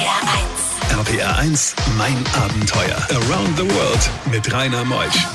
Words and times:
RPR 0.00 0.96
1. 0.96 1.08
RPR 1.08 1.36
1, 1.36 1.76
mein 1.98 2.16
Abenteuer. 2.42 2.96
Around 3.10 3.58
the 3.58 3.64
World 3.64 4.10
mit 4.32 4.50
Rainer 4.50 4.82
Meusch. 4.82 5.26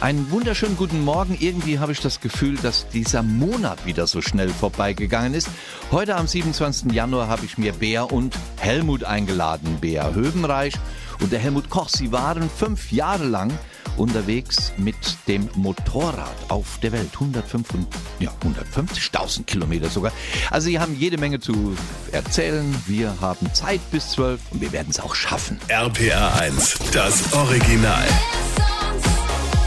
Einen 0.00 0.30
wunderschönen 0.30 0.78
guten 0.78 1.04
Morgen. 1.04 1.36
Irgendwie 1.38 1.78
habe 1.78 1.92
ich 1.92 2.00
das 2.00 2.22
Gefühl, 2.22 2.56
dass 2.56 2.88
dieser 2.88 3.22
Monat 3.22 3.84
wieder 3.84 4.06
so 4.06 4.22
schnell 4.22 4.48
vorbeigegangen 4.48 5.34
ist. 5.34 5.48
Heute 5.90 6.16
am 6.16 6.26
27. 6.26 6.90
Januar 6.92 7.28
habe 7.28 7.44
ich 7.44 7.58
mir 7.58 7.74
Bea 7.74 8.04
und 8.04 8.34
Helmut 8.58 9.04
eingeladen. 9.04 9.76
Bea 9.78 10.14
Höbenreich 10.14 10.72
und 11.20 11.32
der 11.32 11.38
Helmut 11.38 11.68
Koch. 11.68 11.90
Sie 11.90 12.12
waren 12.12 12.48
fünf 12.48 12.92
Jahre 12.92 13.24
lang 13.24 13.52
unterwegs 13.96 14.72
mit 14.76 14.96
dem 15.28 15.48
Motorrad 15.54 16.34
auf 16.48 16.78
der 16.82 16.92
Welt. 16.92 17.10
105 17.14 17.74
und, 17.74 17.86
ja, 18.18 18.32
150.000 18.42 19.44
Kilometer 19.44 19.88
sogar. 19.90 20.12
Also 20.50 20.66
sie 20.66 20.78
haben 20.78 20.96
jede 20.98 21.18
Menge 21.18 21.40
zu 21.40 21.76
erzählen. 22.10 22.74
Wir 22.86 23.20
haben 23.20 23.52
Zeit 23.54 23.80
bis 23.90 24.10
12 24.10 24.40
und 24.50 24.60
wir 24.60 24.72
werden 24.72 24.88
es 24.90 25.00
auch 25.00 25.14
schaffen. 25.14 25.58
RPR 25.68 26.34
1, 26.40 26.78
das 26.92 27.32
Original. 27.32 28.06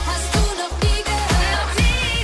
Hast 0.06 0.34
du 0.34 0.40
noch 0.40 0.80
nie 0.82 1.04
gehört? 1.04 1.78
Nie 1.78 2.24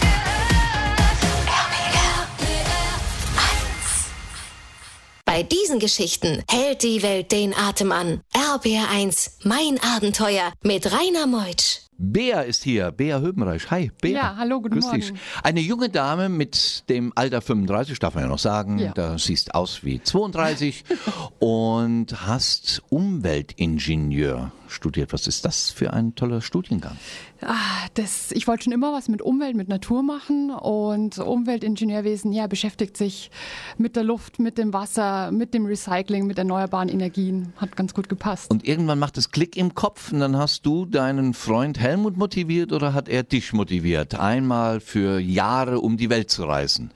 Bei 5.25 5.43
diesen 5.43 5.79
Geschichten 5.79 6.43
hält 6.49 6.83
die 6.83 7.03
Welt 7.03 7.31
den 7.31 7.55
Atem 7.55 7.91
an. 7.91 8.21
RPR 8.33 8.89
1, 8.89 9.39
mein 9.43 9.79
Abenteuer 9.81 10.51
mit 10.61 10.91
Rainer 10.91 11.25
Meutsch. 11.25 11.90
Bea 12.03 12.41
ist 12.41 12.63
hier, 12.63 12.91
Bea 12.91 13.19
Höbenreich. 13.19 13.69
Hi, 13.69 13.91
Bea. 14.01 14.11
Ja, 14.11 14.35
hallo, 14.35 14.59
guten 14.59 14.79
Grüß 14.79 14.89
dich. 14.89 15.11
Morgen. 15.11 15.19
Eine 15.43 15.59
junge 15.59 15.87
Dame 15.87 16.29
mit 16.29 16.89
dem 16.89 17.13
Alter 17.15 17.41
35, 17.41 17.99
darf 17.99 18.15
man 18.15 18.23
ja 18.23 18.29
noch 18.29 18.39
sagen. 18.39 18.79
Ja. 18.79 18.91
Da 18.93 19.19
siehst 19.19 19.53
aus 19.53 19.83
wie 19.83 20.01
32 20.01 20.83
und 21.39 22.27
hast 22.27 22.81
Umweltingenieur 22.89 24.51
studiert. 24.67 25.13
Was 25.13 25.27
ist 25.27 25.45
das 25.45 25.69
für 25.69 25.93
ein 25.93 26.15
toller 26.15 26.41
Studiengang? 26.41 26.97
Ah, 27.43 27.87
das, 27.95 28.31
ich 28.31 28.47
wollte 28.47 28.65
schon 28.65 28.73
immer 28.73 28.93
was 28.93 29.09
mit 29.09 29.21
Umwelt, 29.21 29.55
mit 29.55 29.67
Natur 29.67 30.03
machen 30.03 30.51
und 30.51 31.17
Umweltingenieurwesen 31.17 32.31
ja, 32.31 32.45
beschäftigt 32.45 32.95
sich 32.95 33.31
mit 33.77 33.95
der 33.95 34.03
Luft, 34.03 34.39
mit 34.39 34.59
dem 34.59 34.73
Wasser, 34.73 35.31
mit 35.31 35.55
dem 35.55 35.65
Recycling, 35.65 36.27
mit 36.27 36.37
erneuerbaren 36.37 36.87
Energien. 36.87 37.53
Hat 37.57 37.75
ganz 37.75 37.95
gut 37.95 38.09
gepasst. 38.09 38.51
Und 38.51 38.67
irgendwann 38.67 38.99
macht 38.99 39.17
es 39.17 39.31
Klick 39.31 39.57
im 39.57 39.73
Kopf 39.73 40.11
und 40.11 40.19
dann 40.19 40.37
hast 40.37 40.65
du 40.67 40.85
deinen 40.85 41.33
Freund 41.33 41.79
Helmut 41.79 42.15
motiviert 42.15 42.71
oder 42.71 42.93
hat 42.93 43.09
er 43.09 43.23
dich 43.23 43.53
motiviert, 43.53 44.19
einmal 44.19 44.79
für 44.79 45.19
Jahre 45.19 45.79
um 45.79 45.97
die 45.97 46.11
Welt 46.11 46.29
zu 46.29 46.43
reisen? 46.43 46.91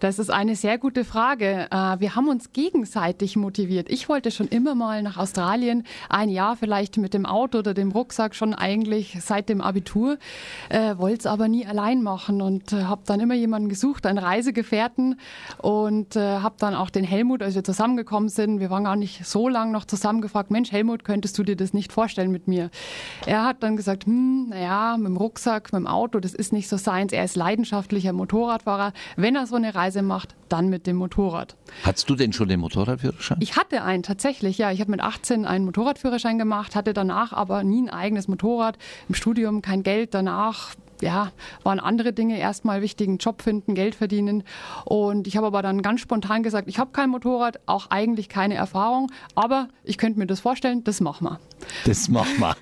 Das 0.00 0.18
ist 0.18 0.30
eine 0.30 0.56
sehr 0.56 0.76
gute 0.76 1.04
Frage. 1.04 1.68
Äh, 1.70 2.00
Wir 2.00 2.16
haben 2.16 2.28
uns 2.28 2.52
gegenseitig 2.52 3.36
motiviert. 3.36 3.90
Ich 3.90 4.10
wollte 4.10 4.30
schon 4.30 4.48
immer 4.48 4.74
mal 4.74 5.02
nach 5.02 5.16
Australien, 5.16 5.84
ein 6.10 6.28
Jahr 6.28 6.56
vielleicht 6.56 6.98
mit 6.98 7.14
dem 7.14 7.24
Auto 7.24 7.58
oder 7.58 7.72
dem 7.72 7.92
Rucksack 7.92 8.34
schon 8.34 8.52
eigentlich 8.52 9.16
seit 9.22 9.48
dem 9.48 9.62
Abitur, 9.62 9.85
äh, 10.68 10.96
wollte 10.98 11.18
es 11.18 11.26
aber 11.26 11.48
nie 11.48 11.66
allein 11.66 12.02
machen 12.02 12.42
und 12.42 12.72
äh, 12.72 12.84
habe 12.84 13.02
dann 13.06 13.20
immer 13.20 13.34
jemanden 13.34 13.68
gesucht, 13.68 14.06
einen 14.06 14.18
Reisegefährten 14.18 15.18
und 15.58 16.16
äh, 16.16 16.38
habe 16.38 16.56
dann 16.58 16.74
auch 16.74 16.90
den 16.90 17.04
Helmut, 17.04 17.42
als 17.42 17.54
wir 17.54 17.64
zusammengekommen 17.64 18.28
sind, 18.28 18.60
wir 18.60 18.70
waren 18.70 18.84
gar 18.84 18.96
nicht 18.96 19.26
so 19.26 19.48
lang 19.48 19.72
noch 19.72 19.84
zusammen 19.84 20.20
gefragt, 20.20 20.50
Mensch 20.50 20.72
Helmut, 20.72 21.04
könntest 21.04 21.38
du 21.38 21.42
dir 21.42 21.56
das 21.56 21.72
nicht 21.72 21.92
vorstellen 21.92 22.30
mit 22.30 22.48
mir? 22.48 22.70
Er 23.26 23.44
hat 23.44 23.62
dann 23.62 23.76
gesagt, 23.76 24.06
hm, 24.06 24.48
naja, 24.50 24.96
mit 24.96 25.06
dem 25.06 25.16
Rucksack, 25.16 25.72
mit 25.72 25.80
dem 25.80 25.86
Auto, 25.86 26.20
das 26.20 26.34
ist 26.34 26.52
nicht 26.52 26.68
so 26.68 26.76
seins. 26.76 27.12
Er 27.12 27.24
ist 27.24 27.36
leidenschaftlicher 27.36 28.12
Motorradfahrer. 28.12 28.92
Wenn 29.16 29.36
er 29.36 29.46
so 29.46 29.56
eine 29.56 29.74
Reise 29.74 30.02
macht, 30.02 30.34
dann 30.48 30.68
mit 30.68 30.86
dem 30.86 30.96
Motorrad. 30.96 31.56
Hattest 31.82 32.08
du 32.08 32.14
denn 32.14 32.32
schon 32.32 32.48
den 32.48 32.60
Motorradführerschein? 32.60 33.38
Ich 33.40 33.56
hatte 33.56 33.82
einen 33.82 34.02
tatsächlich, 34.02 34.58
ja. 34.58 34.70
Ich 34.70 34.80
habe 34.80 34.90
mit 34.90 35.00
18 35.00 35.44
einen 35.44 35.64
Motorradführerschein 35.64 36.38
gemacht, 36.38 36.76
hatte 36.76 36.94
danach 36.94 37.32
aber 37.32 37.64
nie 37.64 37.82
ein 37.82 37.90
eigenes 37.90 38.28
Motorrad. 38.28 38.78
Im 39.08 39.14
Studium 39.14 39.62
kein 39.62 39.75
Geld. 39.82 40.14
Danach 40.14 40.74
ja, 41.02 41.32
waren 41.62 41.80
andere 41.80 42.12
Dinge 42.12 42.38
erstmal 42.38 42.82
wichtig, 42.82 43.08
einen 43.08 43.18
Job 43.18 43.42
finden, 43.42 43.74
Geld 43.74 43.94
verdienen. 43.94 44.44
Und 44.84 45.26
ich 45.26 45.36
habe 45.36 45.46
aber 45.46 45.62
dann 45.62 45.82
ganz 45.82 46.00
spontan 46.00 46.42
gesagt, 46.42 46.68
ich 46.68 46.78
habe 46.78 46.90
kein 46.92 47.10
Motorrad, 47.10 47.60
auch 47.66 47.90
eigentlich 47.90 48.28
keine 48.28 48.54
Erfahrung, 48.54 49.10
aber 49.34 49.68
ich 49.84 49.98
könnte 49.98 50.18
mir 50.18 50.26
das 50.26 50.40
vorstellen, 50.40 50.84
das 50.84 51.00
machen 51.00 51.28
wir. 51.28 51.40
Das 51.84 52.08
mach 52.08 52.26
mal. 52.38 52.54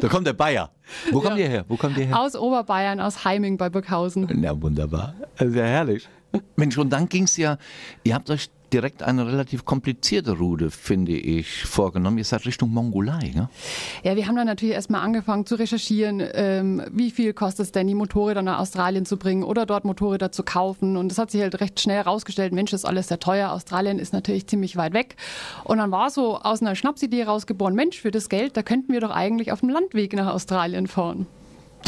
Da 0.00 0.08
kommt 0.08 0.26
der 0.26 0.32
Bayer. 0.32 0.70
Wo 1.10 1.20
kommt 1.20 1.38
ihr 1.38 1.48
her? 1.48 1.64
Wo 1.68 1.76
kommt 1.76 1.96
ihr 1.98 2.06
her? 2.06 2.18
Aus 2.18 2.36
Oberbayern, 2.36 3.00
aus 3.00 3.24
Heiming 3.24 3.56
bei 3.56 3.68
Burghausen. 3.68 4.28
Na 4.34 4.60
wunderbar. 4.60 5.14
Sehr 5.38 5.66
herrlich. 5.66 6.08
Mensch, 6.56 6.76
und 6.76 6.90
dann 6.90 7.08
ging's 7.08 7.36
ja, 7.36 7.56
ihr 8.04 8.14
habt 8.14 8.30
euch 8.30 8.50
direkt 8.72 9.02
eine 9.02 9.26
relativ 9.26 9.64
komplizierte 9.64 10.32
Route, 10.32 10.70
finde 10.70 11.12
ich, 11.12 11.64
vorgenommen. 11.64 12.18
Ihr 12.18 12.24
seid 12.24 12.46
Richtung 12.46 12.72
Mongolei, 12.72 13.32
ne? 13.34 13.48
Ja, 14.02 14.16
wir 14.16 14.26
haben 14.26 14.36
dann 14.36 14.46
natürlich 14.46 14.74
erstmal 14.74 15.02
angefangen 15.02 15.46
zu 15.46 15.54
recherchieren, 15.54 16.22
ähm, 16.32 16.82
wie 16.92 17.10
viel 17.10 17.32
kostet 17.32 17.66
es 17.66 17.72
denn, 17.72 17.86
die 17.86 17.94
Motorräder 17.94 18.42
nach 18.42 18.58
Australien 18.58 19.06
zu 19.06 19.16
bringen 19.16 19.42
oder 19.42 19.66
dort 19.66 19.84
Motorräder 19.84 20.32
zu 20.32 20.42
kaufen. 20.42 20.96
Und 20.96 21.10
das 21.10 21.18
hat 21.18 21.30
sich 21.30 21.40
halt 21.40 21.60
recht 21.60 21.80
schnell 21.80 21.96
herausgestellt, 21.96 22.52
Mensch, 22.52 22.70
das 22.70 22.82
ist 22.82 22.88
alles 22.88 23.08
sehr 23.08 23.18
teuer. 23.18 23.52
Australien 23.52 23.98
ist 23.98 24.12
natürlich 24.12 24.46
ziemlich 24.46 24.76
weit 24.76 24.92
weg. 24.92 25.16
Und 25.64 25.78
dann 25.78 25.90
war 25.90 26.10
so 26.10 26.38
aus 26.38 26.60
einer 26.60 26.74
Schnapsidee 26.74 27.24
rausgeboren, 27.24 27.74
Mensch, 27.74 28.00
für 28.00 28.10
das 28.10 28.28
Geld, 28.28 28.56
da 28.56 28.62
könnten 28.62 28.92
wir 28.92 29.00
doch 29.00 29.10
eigentlich 29.10 29.52
auf 29.52 29.60
dem 29.60 29.68
Landweg 29.68 30.12
nach 30.14 30.32
Australien 30.32 30.86
fahren. 30.86 31.26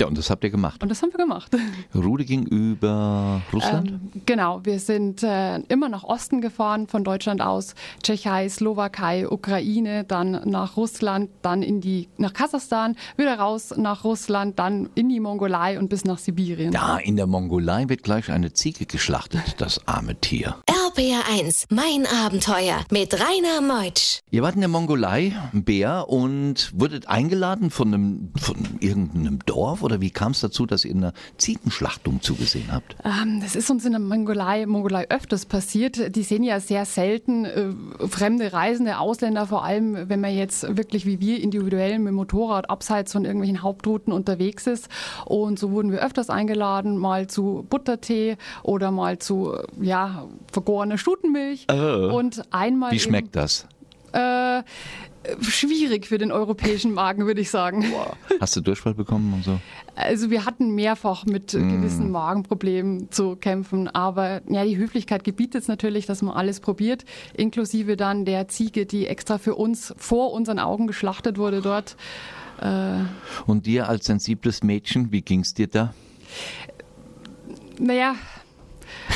Ja, 0.00 0.06
und 0.06 0.16
das 0.16 0.30
habt 0.30 0.42
ihr 0.44 0.50
gemacht. 0.50 0.82
Und 0.82 0.88
das 0.88 1.02
haben 1.02 1.12
wir 1.12 1.18
gemacht. 1.18 1.54
Route 1.94 2.24
ging 2.24 2.46
über 2.46 3.42
Russland? 3.52 3.90
Ähm, 3.90 4.22
genau, 4.24 4.60
wir 4.64 4.80
sind 4.80 5.22
äh, 5.22 5.58
immer 5.68 5.90
nach 5.90 6.04
Osten 6.04 6.40
gefahren 6.40 6.86
von 6.86 7.04
Deutschland 7.04 7.42
aus, 7.42 7.74
Tschechei, 8.02 8.48
Slowakei, 8.48 9.28
Ukraine, 9.28 10.04
dann 10.04 10.40
nach 10.48 10.78
Russland, 10.78 11.28
dann 11.42 11.62
in 11.62 11.82
die 11.82 12.08
nach 12.16 12.32
Kasachstan, 12.32 12.96
wieder 13.18 13.38
raus 13.38 13.74
nach 13.76 14.02
Russland, 14.04 14.58
dann 14.58 14.88
in 14.94 15.10
die 15.10 15.20
Mongolei 15.20 15.78
und 15.78 15.90
bis 15.90 16.06
nach 16.06 16.16
Sibirien. 16.16 16.72
ja, 16.72 16.96
in 16.96 17.16
der 17.16 17.26
Mongolei 17.26 17.90
wird 17.90 18.02
gleich 18.02 18.30
eine 18.30 18.54
Ziege 18.54 18.86
geschlachtet, 18.86 19.56
das 19.58 19.86
arme 19.86 20.18
Tier. 20.18 20.56
RPR 20.66 21.24
1, 21.30 21.66
mein 21.68 22.06
Abenteuer 22.06 22.80
mit 22.90 23.12
Rainer 23.12 23.60
Meutsch. 23.60 24.20
Ihr 24.30 24.42
wart 24.42 24.54
in 24.54 24.60
der 24.60 24.70
Mongolei, 24.70 25.32
Bär, 25.52 26.08
und 26.08 26.72
wurdet 26.74 27.06
eingeladen 27.06 27.70
von 27.70 27.92
einem, 27.92 28.32
von 28.36 28.56
irgendeinem 28.80 29.40
Dorf 29.44 29.82
oder 29.82 29.89
wie 29.98 30.10
kam 30.10 30.32
es 30.32 30.40
dazu, 30.40 30.66
dass 30.66 30.84
ihr 30.84 30.94
einer 30.94 31.12
Ziegenschlachtung 31.36 32.22
zugesehen 32.22 32.72
habt? 32.72 32.96
Ähm, 33.04 33.40
das 33.40 33.56
ist 33.56 33.70
uns 33.70 33.84
in 33.84 33.92
der 33.92 34.00
Mongolei, 34.00 34.66
Mongolei 34.66 35.08
öfters 35.08 35.46
passiert. 35.46 36.14
Die 36.14 36.22
sehen 36.22 36.42
ja 36.42 36.60
sehr 36.60 36.84
selten 36.84 37.44
äh, 37.44 37.72
fremde 38.06 38.52
Reisende, 38.52 38.98
Ausländer, 38.98 39.46
vor 39.46 39.64
allem 39.64 40.08
wenn 40.08 40.20
man 40.20 40.34
jetzt 40.34 40.76
wirklich 40.76 41.06
wie 41.06 41.20
wir 41.20 41.40
individuell 41.42 41.98
mit 41.98 42.08
dem 42.08 42.14
Motorrad 42.14 42.70
abseits 42.70 43.12
von 43.12 43.24
irgendwelchen 43.24 43.62
Hauptrouten 43.62 44.12
unterwegs 44.12 44.66
ist. 44.66 44.88
Und 45.24 45.58
so 45.58 45.70
wurden 45.70 45.90
wir 45.90 46.04
öfters 46.04 46.30
eingeladen, 46.30 46.96
mal 46.96 47.26
zu 47.26 47.66
Buttertee 47.68 48.36
oder 48.62 48.90
mal 48.90 49.18
zu 49.18 49.54
äh, 49.54 49.84
ja, 49.84 50.26
vergorener 50.52 50.98
Stutenmilch. 50.98 51.66
Und 51.70 52.42
einmal 52.52 52.92
Wie 52.92 53.00
schmeckt 53.00 53.34
das? 53.36 53.66
Äh, 54.12 54.62
schwierig 55.42 56.06
für 56.06 56.18
den 56.18 56.32
europäischen 56.32 56.94
Magen, 56.94 57.26
würde 57.26 57.40
ich 57.40 57.50
sagen. 57.50 57.84
Hast 58.40 58.56
du 58.56 58.60
Durchfall 58.60 58.94
bekommen 58.94 59.32
und 59.34 59.44
so? 59.44 59.60
Also 59.94 60.30
wir 60.30 60.46
hatten 60.46 60.74
mehrfach 60.74 61.26
mit 61.26 61.52
gewissen 61.52 62.10
Magenproblemen 62.10 63.10
zu 63.10 63.36
kämpfen, 63.36 63.88
aber 63.88 64.40
ja, 64.48 64.64
die 64.64 64.76
Höflichkeit 64.78 65.24
gebietet 65.24 65.62
es 65.62 65.68
natürlich, 65.68 66.06
dass 66.06 66.22
man 66.22 66.34
alles 66.34 66.60
probiert, 66.60 67.04
inklusive 67.34 67.96
dann 67.96 68.24
der 68.24 68.48
Ziege, 68.48 68.86
die 68.86 69.06
extra 69.06 69.38
für 69.38 69.56
uns 69.56 69.92
vor 69.98 70.32
unseren 70.32 70.58
Augen 70.58 70.86
geschlachtet 70.86 71.36
wurde 71.36 71.60
dort. 71.60 71.96
Und 73.46 73.66
dir 73.66 73.88
als 73.88 74.06
sensibles 74.06 74.62
Mädchen, 74.62 75.12
wie 75.12 75.22
ging's 75.22 75.54
dir 75.54 75.66
da? 75.66 75.94
Naja, 77.78 78.14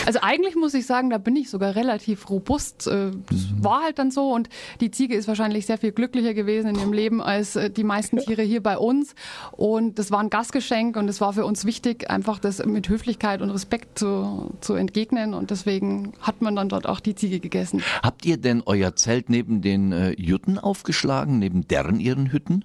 also 0.06 0.20
eigentlich 0.22 0.56
muss 0.56 0.74
ich 0.74 0.86
sagen, 0.86 1.10
da 1.10 1.18
bin 1.18 1.36
ich 1.36 1.50
sogar 1.50 1.74
relativ 1.74 2.30
robust. 2.30 2.86
Äh, 2.86 3.10
Das 3.30 3.46
war 3.60 3.82
halt 3.82 3.98
dann 3.98 4.10
so 4.10 4.32
und 4.32 4.48
die 4.80 4.90
Ziege 4.90 5.14
ist 5.14 5.28
wahrscheinlich 5.28 5.66
sehr 5.66 5.78
viel 5.78 5.92
glücklicher 5.92 6.34
gewesen 6.34 6.68
in 6.68 6.76
ihrem 6.76 6.92
Leben 6.92 7.22
als 7.22 7.56
äh, 7.56 7.70
die 7.70 7.84
meisten 7.84 8.18
Tiere 8.18 8.42
hier 8.42 8.62
bei 8.62 8.76
uns. 8.78 9.14
Und 9.52 9.98
das 9.98 10.10
war 10.10 10.20
ein 10.20 10.30
Gastgeschenk 10.30 10.96
und 10.96 11.08
es 11.08 11.20
war 11.20 11.32
für 11.32 11.46
uns 11.46 11.64
wichtig, 11.64 12.10
einfach 12.10 12.38
das 12.38 12.64
mit 12.64 12.88
Höflichkeit 12.88 13.42
und 13.42 13.50
Respekt 13.50 13.98
zu, 13.98 14.50
zu 14.60 14.74
entgegnen. 14.74 15.34
Und 15.34 15.50
deswegen 15.50 16.12
hat 16.20 16.42
man 16.42 16.56
dann 16.56 16.68
dort 16.68 16.86
auch 16.88 17.00
die 17.00 17.14
Ziege 17.14 17.40
gegessen. 17.40 17.82
Habt 18.02 18.26
ihr 18.26 18.36
denn 18.36 18.62
euer 18.66 18.96
Zelt 18.96 19.30
neben 19.30 19.62
den 19.62 19.92
äh, 19.92 20.10
Jutten 20.20 20.58
aufgeschlagen, 20.58 21.38
neben 21.38 21.66
deren 21.68 22.00
ihren 22.00 22.32
Hütten? 22.32 22.64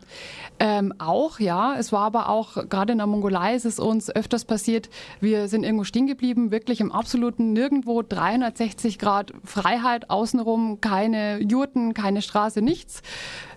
Ähm, 0.59 0.93
auch, 0.97 1.39
ja. 1.39 1.75
Es 1.77 1.91
war 1.91 2.01
aber 2.01 2.29
auch, 2.29 2.67
gerade 2.69 2.91
in 2.93 2.97
der 2.97 3.07
Mongolei 3.07 3.55
ist 3.55 3.65
es 3.65 3.79
uns 3.79 4.09
öfters 4.09 4.45
passiert, 4.45 4.89
wir 5.21 5.47
sind 5.47 5.63
irgendwo 5.63 5.83
stehen 5.83 6.07
geblieben, 6.07 6.51
wirklich 6.51 6.81
im 6.81 6.91
absoluten 6.91 7.18
Nirgendwo, 7.19 8.01
360 8.01 8.97
Grad 8.99 9.33
Freiheit 9.43 10.09
außenrum, 10.09 10.81
keine 10.81 11.39
Jurten, 11.41 11.93
keine 11.93 12.21
Straße, 12.21 12.61
nichts. 12.61 13.01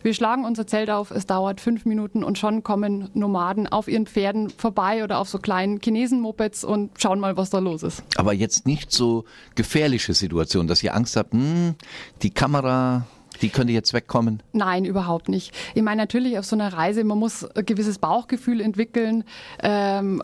Wir 0.03 0.15
schlagen 0.15 0.45
unser 0.45 0.67
Zelt 0.67 0.91
auf, 0.91 1.11
es 1.11 1.27
dauert 1.27 1.61
fünf 1.61 1.85
Minuten 1.85 2.25
und 2.25 2.37
schon 2.39 2.63
kommen 2.63 3.09
Nomaden 3.15 3.67
auf 3.69 3.89
ihren 3.89 4.07
Pferden 4.07 4.51
vorbei 4.51 5.05
oder 5.05 5.19
auf 5.19 5.29
so 5.29 5.39
kleinen 5.39 5.81
Chinesen-Mopeds 5.81 6.65
und 6.65 7.01
schauen 7.01 7.21
mal, 7.21 7.37
was 7.37 7.51
da 7.51 7.61
los 7.61 7.83
ist. 7.83 8.03
Aber 8.17 8.33
jetzt 8.33 8.67
nicht 8.67 8.91
so 8.91 9.25
gefährliche 9.55 10.15
Situation, 10.15 10.67
dass 10.67 10.83
ihr 10.83 10.95
Angst 10.95 11.17
habt, 11.17 11.33
hm, 11.33 11.77
die 12.23 12.31
Kamera 12.31 13.07
die 13.41 13.49
könnte 13.49 13.73
jetzt 13.73 13.93
wegkommen? 13.93 14.43
Nein, 14.53 14.85
überhaupt 14.85 15.29
nicht. 15.29 15.53
Ich 15.75 15.83
meine, 15.83 16.03
natürlich 16.03 16.39
auf 16.39 16.45
so 16.45 16.57
einer 16.57 16.73
Reise, 16.73 17.05
man 17.05 17.19
muss 17.19 17.45
ein 17.45 17.65
gewisses 17.65 17.99
Bauchgefühl 17.99 18.61
entwickeln 18.61 19.25
ähm, 19.63 20.23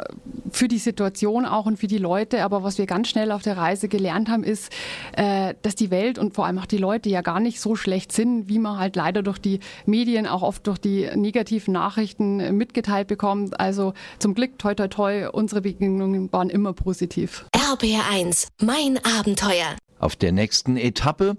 für 0.50 0.68
die 0.68 0.78
Situation 0.78 1.46
auch 1.46 1.66
und 1.66 1.78
für 1.78 1.86
die 1.86 1.98
Leute. 1.98 2.44
Aber 2.44 2.62
was 2.62 2.78
wir 2.78 2.86
ganz 2.86 3.08
schnell 3.08 3.32
auf 3.32 3.42
der 3.42 3.56
Reise 3.56 3.88
gelernt 3.88 4.28
haben, 4.28 4.44
ist, 4.44 4.72
äh, 5.16 5.54
dass 5.62 5.74
die 5.74 5.90
Welt 5.90 6.18
und 6.18 6.34
vor 6.34 6.46
allem 6.46 6.58
auch 6.58 6.66
die 6.66 6.78
Leute 6.78 7.08
ja 7.08 7.22
gar 7.22 7.40
nicht 7.40 7.60
so 7.60 7.76
schlecht 7.76 8.12
sind, 8.12 8.48
wie 8.48 8.58
man 8.58 8.78
halt 8.78 8.96
leider 8.96 9.22
durch 9.22 9.38
die 9.38 9.60
Medien, 9.86 10.26
auch 10.26 10.42
oft 10.42 10.66
durch 10.66 10.78
die 10.78 11.08
negativen 11.14 11.72
Nachrichten 11.72 12.40
äh, 12.40 12.52
mitgeteilt 12.52 13.08
bekommt. 13.08 13.58
Also 13.58 13.94
zum 14.18 14.34
Glück, 14.34 14.58
toi, 14.58 14.74
toi, 14.74 14.88
toi, 14.88 15.28
unsere 15.32 15.62
Begegnungen 15.62 16.32
waren 16.32 16.50
immer 16.50 16.72
positiv. 16.72 17.46
RBR1, 17.54 18.48
mein 18.60 18.98
Abenteuer. 19.04 19.76
Auf 19.98 20.16
der 20.16 20.32
nächsten 20.32 20.76
Etappe, 20.76 21.36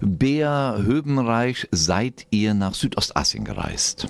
Bea 0.00 0.76
Höbenreich, 0.78 1.68
seid 1.70 2.26
ihr 2.30 2.54
nach 2.54 2.74
Südostasien 2.74 3.44
gereist. 3.44 4.08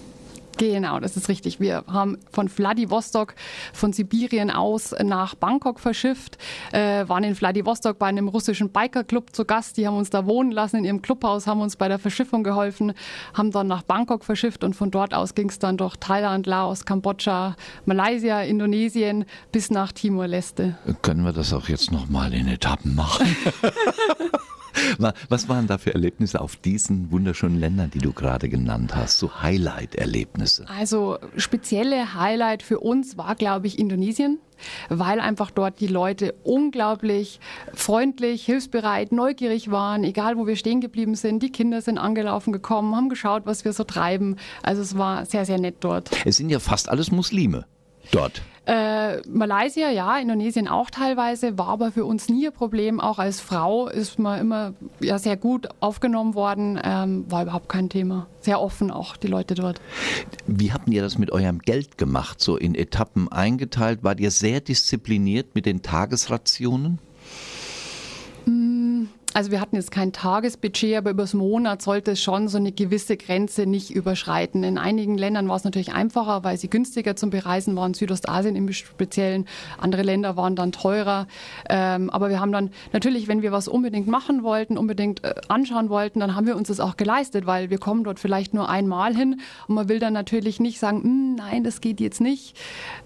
Genau, 0.70 1.00
das 1.00 1.16
ist 1.16 1.28
richtig. 1.28 1.58
Wir 1.58 1.82
haben 1.88 2.18
von 2.30 2.48
Vladivostok, 2.48 3.34
von 3.72 3.92
Sibirien 3.92 4.48
aus 4.48 4.94
nach 5.02 5.34
Bangkok 5.34 5.80
verschifft, 5.80 6.38
äh, 6.70 7.08
waren 7.08 7.24
in 7.24 7.34
Vladivostok 7.34 7.98
bei 7.98 8.06
einem 8.06 8.28
russischen 8.28 8.68
Bikerclub 8.68 9.34
zu 9.34 9.44
Gast. 9.44 9.76
Die 9.76 9.88
haben 9.88 9.96
uns 9.96 10.10
da 10.10 10.24
wohnen 10.24 10.52
lassen 10.52 10.76
in 10.76 10.84
ihrem 10.84 11.02
Clubhaus, 11.02 11.48
haben 11.48 11.60
uns 11.62 11.74
bei 11.74 11.88
der 11.88 11.98
Verschiffung 11.98 12.44
geholfen, 12.44 12.92
haben 13.34 13.50
dann 13.50 13.66
nach 13.66 13.82
Bangkok 13.82 14.24
verschifft 14.24 14.62
und 14.62 14.74
von 14.74 14.92
dort 14.92 15.14
aus 15.14 15.34
ging 15.34 15.48
es 15.48 15.58
dann 15.58 15.76
durch 15.76 15.96
Thailand, 15.96 16.46
Laos, 16.46 16.84
Kambodscha, 16.84 17.56
Malaysia, 17.84 18.42
Indonesien 18.42 19.24
bis 19.50 19.68
nach 19.68 19.90
Timor-Leste. 19.90 20.76
Können 21.02 21.24
wir 21.24 21.32
das 21.32 21.52
auch 21.52 21.68
jetzt 21.68 21.90
nochmal 21.90 22.32
in 22.32 22.46
Etappen 22.46 22.94
machen? 22.94 23.36
Wa- 24.98 25.14
Was 25.28 25.48
waren 25.48 25.66
da 25.66 25.78
für 25.78 25.92
Erlebnisse 25.94 26.40
auf 26.40 26.56
diesen 26.56 27.10
wunderschönen 27.10 27.58
Ländern, 27.58 27.90
die 27.90 27.98
du 27.98 28.12
gerade 28.12 28.48
genannt 28.48 28.94
hast? 28.94 29.18
So 29.18 29.42
Highlight-Erlebnisse. 29.42 30.66
Also 30.68 31.18
spezielle 31.36 32.14
Highlight 32.14 32.62
für 32.62 32.80
uns 32.80 33.16
war, 33.16 33.34
glaube 33.34 33.66
ich, 33.66 33.78
Indonesien, 33.78 34.38
weil 34.88 35.20
einfach 35.20 35.50
dort 35.50 35.80
die 35.80 35.86
Leute 35.88 36.34
unglaublich 36.44 37.40
freundlich, 37.74 38.44
hilfsbereit, 38.44 39.12
neugierig 39.12 39.70
waren, 39.70 40.04
egal 40.04 40.36
wo 40.36 40.46
wir 40.46 40.56
stehen 40.56 40.80
geblieben 40.80 41.14
sind. 41.14 41.42
Die 41.42 41.50
Kinder 41.50 41.80
sind 41.82 41.98
angelaufen 41.98 42.52
gekommen, 42.52 42.94
haben 42.94 43.08
geschaut, 43.08 43.42
was 43.44 43.64
wir 43.64 43.72
so 43.72 43.84
treiben. 43.84 44.36
Also 44.62 44.82
es 44.82 44.96
war 44.96 45.26
sehr, 45.26 45.44
sehr 45.44 45.58
nett 45.58 45.76
dort. 45.80 46.10
Es 46.24 46.36
sind 46.36 46.48
ja 46.50 46.60
fast 46.60 46.88
alles 46.88 47.10
Muslime 47.10 47.66
dort. 48.10 48.42
Äh, 48.64 49.20
Malaysia, 49.28 49.90
ja, 49.90 50.18
Indonesien 50.18 50.68
auch 50.68 50.88
teilweise, 50.88 51.58
war 51.58 51.66
aber 51.66 51.90
für 51.90 52.04
uns 52.04 52.28
nie 52.28 52.46
ein 52.46 52.52
Problem. 52.52 53.00
Auch 53.00 53.18
als 53.18 53.40
Frau 53.40 53.88
ist 53.88 54.20
man 54.20 54.40
immer 54.40 54.74
ja, 55.00 55.18
sehr 55.18 55.36
gut 55.36 55.68
aufgenommen 55.80 56.34
worden, 56.34 56.80
ähm, 56.82 57.24
war 57.28 57.42
überhaupt 57.42 57.68
kein 57.68 57.88
Thema. 57.88 58.28
Sehr 58.40 58.60
offen 58.60 58.92
auch, 58.92 59.16
die 59.16 59.26
Leute 59.26 59.56
dort. 59.56 59.80
Wie 60.46 60.72
habt 60.72 60.88
ihr 60.88 61.02
das 61.02 61.18
mit 61.18 61.32
eurem 61.32 61.58
Geld 61.58 61.98
gemacht? 61.98 62.40
So 62.40 62.56
in 62.56 62.76
Etappen 62.76 63.30
eingeteilt? 63.32 64.04
Wart 64.04 64.20
ihr 64.20 64.30
sehr 64.30 64.60
diszipliniert 64.60 65.56
mit 65.56 65.66
den 65.66 65.82
Tagesrationen? 65.82 67.00
Also 69.34 69.50
wir 69.50 69.62
hatten 69.62 69.76
jetzt 69.76 69.90
kein 69.90 70.12
Tagesbudget, 70.12 70.98
aber 70.98 71.10
übers 71.10 71.32
Monat 71.32 71.80
sollte 71.80 72.10
es 72.10 72.22
schon 72.22 72.48
so 72.48 72.58
eine 72.58 72.70
gewisse 72.70 73.16
Grenze 73.16 73.64
nicht 73.64 73.90
überschreiten. 73.90 74.62
In 74.62 74.76
einigen 74.76 75.16
Ländern 75.16 75.48
war 75.48 75.56
es 75.56 75.64
natürlich 75.64 75.94
einfacher, 75.94 76.44
weil 76.44 76.58
sie 76.58 76.68
günstiger 76.68 77.16
zum 77.16 77.30
Bereisen 77.30 77.74
waren, 77.74 77.94
Südostasien 77.94 78.56
im 78.56 78.70
Speziellen. 78.72 79.46
Andere 79.78 80.02
Länder 80.02 80.36
waren 80.36 80.54
dann 80.54 80.70
teurer. 80.70 81.28
Ähm, 81.70 82.10
aber 82.10 82.28
wir 82.28 82.40
haben 82.40 82.52
dann 82.52 82.72
natürlich, 82.92 83.26
wenn 83.26 83.40
wir 83.40 83.52
was 83.52 83.68
unbedingt 83.68 84.06
machen 84.06 84.42
wollten, 84.42 84.76
unbedingt 84.76 85.24
äh, 85.24 85.32
anschauen 85.48 85.88
wollten, 85.88 86.20
dann 86.20 86.36
haben 86.36 86.46
wir 86.46 86.56
uns 86.56 86.68
das 86.68 86.78
auch 86.78 86.98
geleistet, 86.98 87.46
weil 87.46 87.70
wir 87.70 87.78
kommen 87.78 88.04
dort 88.04 88.20
vielleicht 88.20 88.52
nur 88.52 88.68
einmal 88.68 89.16
hin 89.16 89.40
und 89.66 89.74
man 89.74 89.88
will 89.88 89.98
dann 89.98 90.12
natürlich 90.12 90.60
nicht 90.60 90.78
sagen, 90.78 91.02
"Hm, 91.02 91.34
nein, 91.36 91.64
das 91.64 91.80
geht 91.80 92.00
jetzt 92.00 92.20
nicht. 92.20 92.54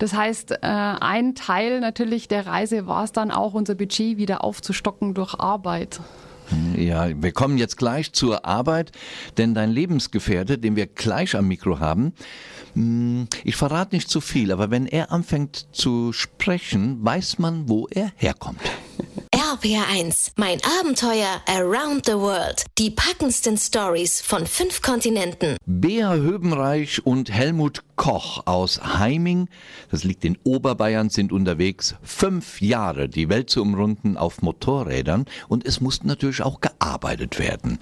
Das 0.00 0.12
heißt, 0.12 0.50
äh, 0.50 0.56
ein 0.62 1.36
Teil 1.36 1.78
natürlich 1.78 2.26
der 2.26 2.48
Reise 2.48 2.88
war 2.88 3.04
es 3.04 3.12
dann 3.12 3.30
auch, 3.30 3.54
unser 3.54 3.76
Budget 3.76 4.16
wieder 4.16 4.42
aufzustocken 4.42 5.14
durch 5.14 5.38
Arbeit. 5.38 6.00
Ja, 6.76 7.08
wir 7.22 7.32
kommen 7.32 7.58
jetzt 7.58 7.76
gleich 7.76 8.12
zur 8.12 8.44
Arbeit, 8.44 8.92
denn 9.36 9.54
dein 9.54 9.70
Lebensgefährte, 9.70 10.58
den 10.58 10.76
wir 10.76 10.86
gleich 10.86 11.34
am 11.34 11.48
Mikro 11.48 11.80
haben, 11.80 12.12
mh, 12.74 13.26
ich 13.44 13.56
verrate 13.56 13.94
nicht 13.94 14.08
zu 14.08 14.20
viel, 14.20 14.52
aber 14.52 14.70
wenn 14.70 14.86
er 14.86 15.12
anfängt 15.12 15.68
zu 15.72 16.12
sprechen, 16.12 17.04
weiß 17.04 17.38
man, 17.38 17.68
wo 17.68 17.88
er 17.90 18.12
herkommt. 18.16 18.60
RPR1, 19.56 20.32
mein 20.36 20.58
Abenteuer 20.80 21.40
around 21.46 22.04
the 22.04 22.12
world. 22.12 22.64
Die 22.78 22.90
packendsten 22.90 23.56
Stories 23.56 24.20
von 24.20 24.46
fünf 24.46 24.82
Kontinenten. 24.82 25.56
Bea 25.64 26.12
Höbenreich 26.12 27.06
und 27.06 27.30
Helmut 27.30 27.82
Koch 27.96 28.42
aus 28.46 28.98
Heiming, 28.98 29.48
das 29.90 30.04
liegt 30.04 30.24
in 30.26 30.36
Oberbayern, 30.44 31.08
sind 31.08 31.32
unterwegs. 31.32 31.94
Fünf 32.02 32.60
Jahre 32.60 33.08
die 33.08 33.30
Welt 33.30 33.48
zu 33.48 33.62
umrunden 33.62 34.18
auf 34.18 34.42
Motorrädern 34.42 35.24
und 35.48 35.66
es 35.66 35.80
musste 35.80 36.06
natürlich 36.06 36.42
auch 36.42 36.60
gearbeitet 36.60 37.38
werden. 37.38 37.78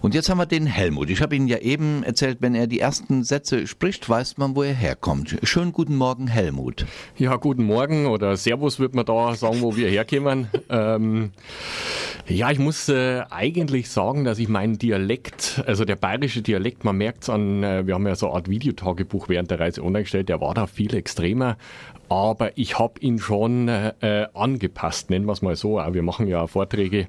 Und 0.00 0.14
jetzt 0.14 0.30
haben 0.30 0.38
wir 0.38 0.46
den 0.46 0.64
Helmut. 0.64 1.10
Ich 1.10 1.20
habe 1.20 1.36
Ihnen 1.36 1.46
ja 1.46 1.58
eben 1.58 2.02
erzählt, 2.02 2.38
wenn 2.40 2.54
er 2.54 2.66
die 2.66 2.80
ersten 2.80 3.22
Sätze 3.22 3.66
spricht, 3.66 4.08
weiß 4.08 4.38
man, 4.38 4.56
wo 4.56 4.62
er 4.62 4.72
herkommt. 4.72 5.36
Schönen 5.42 5.72
guten 5.72 5.94
Morgen, 5.94 6.26
Helmut. 6.26 6.86
Ja, 7.18 7.36
guten 7.36 7.64
Morgen 7.64 8.06
oder 8.06 8.38
Servus 8.38 8.80
wird 8.80 8.94
man 8.94 9.04
da 9.04 9.34
sagen, 9.34 9.60
wo 9.60 9.76
wir 9.76 9.90
herkommen. 9.90 10.48
ähm, 10.70 11.09
ja, 12.26 12.50
ich 12.50 12.58
muss 12.58 12.88
äh, 12.88 13.22
eigentlich 13.30 13.90
sagen, 13.90 14.24
dass 14.24 14.38
ich 14.38 14.48
meinen 14.48 14.78
Dialekt, 14.78 15.62
also 15.66 15.84
der 15.84 15.96
bayerische 15.96 16.42
Dialekt, 16.42 16.84
man 16.84 16.96
merkt 16.96 17.24
es 17.24 17.30
an, 17.30 17.62
äh, 17.62 17.86
wir 17.86 17.94
haben 17.94 18.06
ja 18.06 18.14
so 18.14 18.26
eine 18.26 18.36
Art 18.36 18.48
Videotagebuch 18.48 19.28
während 19.28 19.50
der 19.50 19.60
Reise 19.60 19.82
online 19.82 20.04
gestellt, 20.04 20.28
der 20.28 20.40
war 20.40 20.54
da 20.54 20.66
viel 20.66 20.94
extremer. 20.94 21.56
Aber 22.08 22.58
ich 22.58 22.78
habe 22.78 23.00
ihn 23.00 23.18
schon 23.18 23.68
äh, 23.68 24.26
angepasst, 24.34 25.10
nennen 25.10 25.26
wir 25.26 25.32
es 25.32 25.42
mal 25.42 25.54
so. 25.54 25.76
Wir 25.76 26.02
machen 26.02 26.26
ja 26.26 26.46
Vorträge, 26.48 27.06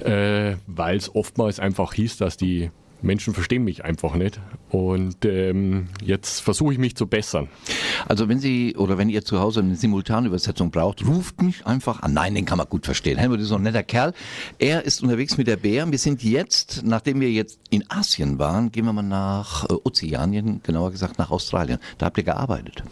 äh, 0.00 0.56
weil 0.66 0.96
es 0.96 1.14
oftmals 1.14 1.58
einfach 1.58 1.94
hieß, 1.94 2.18
dass 2.18 2.36
die 2.36 2.70
Menschen 3.02 3.34
verstehen 3.34 3.64
mich 3.64 3.84
einfach 3.84 4.14
nicht. 4.14 4.40
Und 4.70 5.24
ähm, 5.24 5.88
jetzt 6.02 6.40
versuche 6.40 6.72
ich 6.72 6.78
mich 6.78 6.96
zu 6.96 7.06
bessern. 7.06 7.48
Also 8.08 8.28
wenn 8.28 8.38
Sie 8.38 8.76
oder 8.76 8.98
wenn 8.98 9.08
ihr 9.08 9.24
zu 9.24 9.40
Hause 9.40 9.60
eine 9.60 9.76
Simultanübersetzung 9.76 10.70
braucht, 10.70 11.04
ruft 11.06 11.42
mich 11.42 11.66
einfach 11.66 12.02
an. 12.02 12.14
Nein, 12.14 12.34
den 12.34 12.44
kann 12.44 12.58
man 12.58 12.68
gut 12.68 12.84
verstehen. 12.84 13.18
Helmut 13.18 13.40
ist 13.40 13.48
so 13.48 13.56
ein 13.56 13.62
netter 13.62 13.82
Kerl. 13.82 14.14
Er 14.58 14.84
ist 14.84 15.02
unterwegs 15.02 15.36
mit 15.36 15.46
der 15.46 15.56
Bär. 15.56 15.90
Wir 15.90 15.98
sind 15.98 16.22
jetzt, 16.22 16.82
nachdem 16.84 17.20
wir 17.20 17.30
jetzt 17.30 17.58
in 17.70 17.84
Asien 17.90 18.38
waren, 18.38 18.70
gehen 18.72 18.84
wir 18.84 18.92
mal 18.92 19.02
nach 19.02 19.64
äh, 19.64 19.74
Ozeanien, 19.84 20.60
genauer 20.62 20.92
gesagt 20.92 21.18
nach 21.18 21.30
Australien. 21.30 21.78
Da 21.98 22.06
habt 22.06 22.18
ihr 22.18 22.24
gearbeitet. 22.24 22.82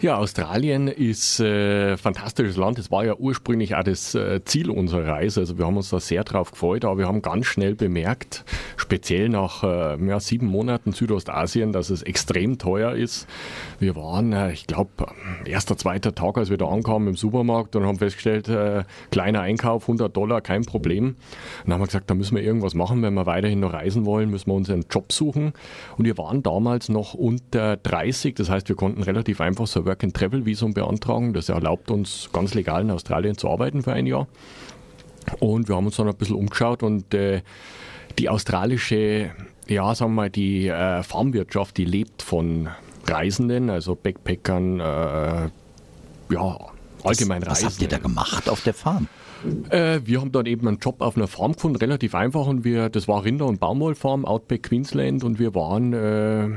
Ja, 0.00 0.16
Australien 0.16 0.88
ist 0.88 1.40
äh, 1.40 1.92
ein 1.92 1.98
fantastisches 1.98 2.56
Land. 2.56 2.78
Das 2.78 2.90
war 2.90 3.04
ja 3.04 3.16
ursprünglich 3.16 3.74
auch 3.74 3.82
das 3.82 4.14
äh, 4.14 4.42
Ziel 4.44 4.70
unserer 4.70 5.06
Reise. 5.06 5.40
Also 5.40 5.58
wir 5.58 5.66
haben 5.66 5.76
uns 5.76 5.90
da 5.90 6.00
sehr 6.00 6.24
drauf 6.24 6.52
gefreut, 6.52 6.84
aber 6.84 6.98
wir 6.98 7.06
haben 7.06 7.22
ganz 7.22 7.46
schnell 7.46 7.74
bemerkt, 7.74 8.44
speziell 8.76 9.28
nach 9.28 9.47
äh, 9.62 9.96
ja, 10.06 10.20
sieben 10.20 10.46
Monaten 10.46 10.92
Südostasien, 10.92 11.72
dass 11.72 11.90
es 11.90 12.02
extrem 12.02 12.58
teuer 12.58 12.92
ist. 12.92 13.26
Wir 13.78 13.96
waren, 13.96 14.32
äh, 14.32 14.52
ich 14.52 14.66
glaube, 14.66 14.90
erster, 15.44 15.76
zweiter 15.76 16.14
Tag, 16.14 16.38
als 16.38 16.50
wir 16.50 16.56
da 16.56 16.66
ankamen 16.66 17.08
im 17.08 17.16
Supermarkt 17.16 17.76
und 17.76 17.84
haben 17.84 17.98
festgestellt, 17.98 18.48
äh, 18.48 18.84
kleiner 19.10 19.40
Einkauf, 19.40 19.84
100 19.84 20.16
Dollar, 20.16 20.40
kein 20.40 20.64
Problem. 20.64 21.16
Dann 21.64 21.74
haben 21.74 21.80
wir 21.80 21.86
gesagt, 21.86 22.10
da 22.10 22.14
müssen 22.14 22.36
wir 22.36 22.42
irgendwas 22.42 22.74
machen, 22.74 23.02
wenn 23.02 23.14
wir 23.14 23.26
weiterhin 23.26 23.60
noch 23.60 23.72
reisen 23.72 24.04
wollen, 24.04 24.30
müssen 24.30 24.50
wir 24.50 24.54
uns 24.54 24.70
einen 24.70 24.86
Job 24.90 25.12
suchen. 25.12 25.52
Und 25.96 26.04
wir 26.04 26.18
waren 26.18 26.42
damals 26.42 26.88
noch 26.88 27.14
unter 27.14 27.76
30, 27.76 28.34
das 28.34 28.50
heißt, 28.50 28.68
wir 28.68 28.76
konnten 28.76 29.02
relativ 29.02 29.40
einfach 29.40 29.66
so 29.66 29.80
ein 29.80 29.86
Work-and-Travel-Visum 29.86 30.74
beantragen. 30.74 31.32
Das 31.32 31.48
erlaubt 31.48 31.90
uns 31.90 32.30
ganz 32.32 32.54
legal 32.54 32.82
in 32.82 32.90
Australien 32.90 33.36
zu 33.36 33.48
arbeiten 33.48 33.82
für 33.82 33.92
ein 33.92 34.06
Jahr. 34.06 34.26
Und 35.40 35.68
wir 35.68 35.76
haben 35.76 35.86
uns 35.86 35.96
dann 35.96 36.08
ein 36.08 36.16
bisschen 36.16 36.36
umgeschaut 36.36 36.82
und 36.82 37.12
äh, 37.14 37.42
die 38.18 38.28
australische, 38.28 39.30
ja, 39.66 39.94
sagen 39.94 40.12
wir 40.12 40.22
mal, 40.22 40.30
die 40.30 40.68
äh, 40.68 41.02
Farmwirtschaft, 41.02 41.76
die 41.76 41.84
lebt 41.84 42.22
von 42.22 42.68
Reisenden, 43.06 43.70
also 43.70 43.94
Backpackern, 43.94 44.80
äh, 44.80 45.50
ja, 46.30 46.58
allgemein 47.04 47.46
Was 47.46 47.64
habt 47.64 47.80
ihr 47.80 47.88
da 47.88 47.96
Reisenden. 47.96 48.02
gemacht 48.02 48.48
auf 48.48 48.62
der 48.62 48.74
Farm? 48.74 49.08
Äh, 49.70 50.00
wir 50.04 50.20
haben 50.20 50.32
dann 50.32 50.46
eben 50.46 50.66
einen 50.66 50.78
Job 50.78 51.00
auf 51.00 51.16
einer 51.16 51.26
Farm 51.26 51.52
gefunden, 51.52 51.76
relativ 51.76 52.14
einfach. 52.14 52.46
Und 52.46 52.64
wir, 52.64 52.88
das 52.88 53.08
war 53.08 53.24
Rinder- 53.24 53.46
und 53.46 53.60
Baumwollfarm, 53.60 54.24
Outback 54.24 54.64
Queensland. 54.64 55.24
Und 55.24 55.38
wir 55.38 55.54
waren 55.54 55.92
äh, 55.92 56.48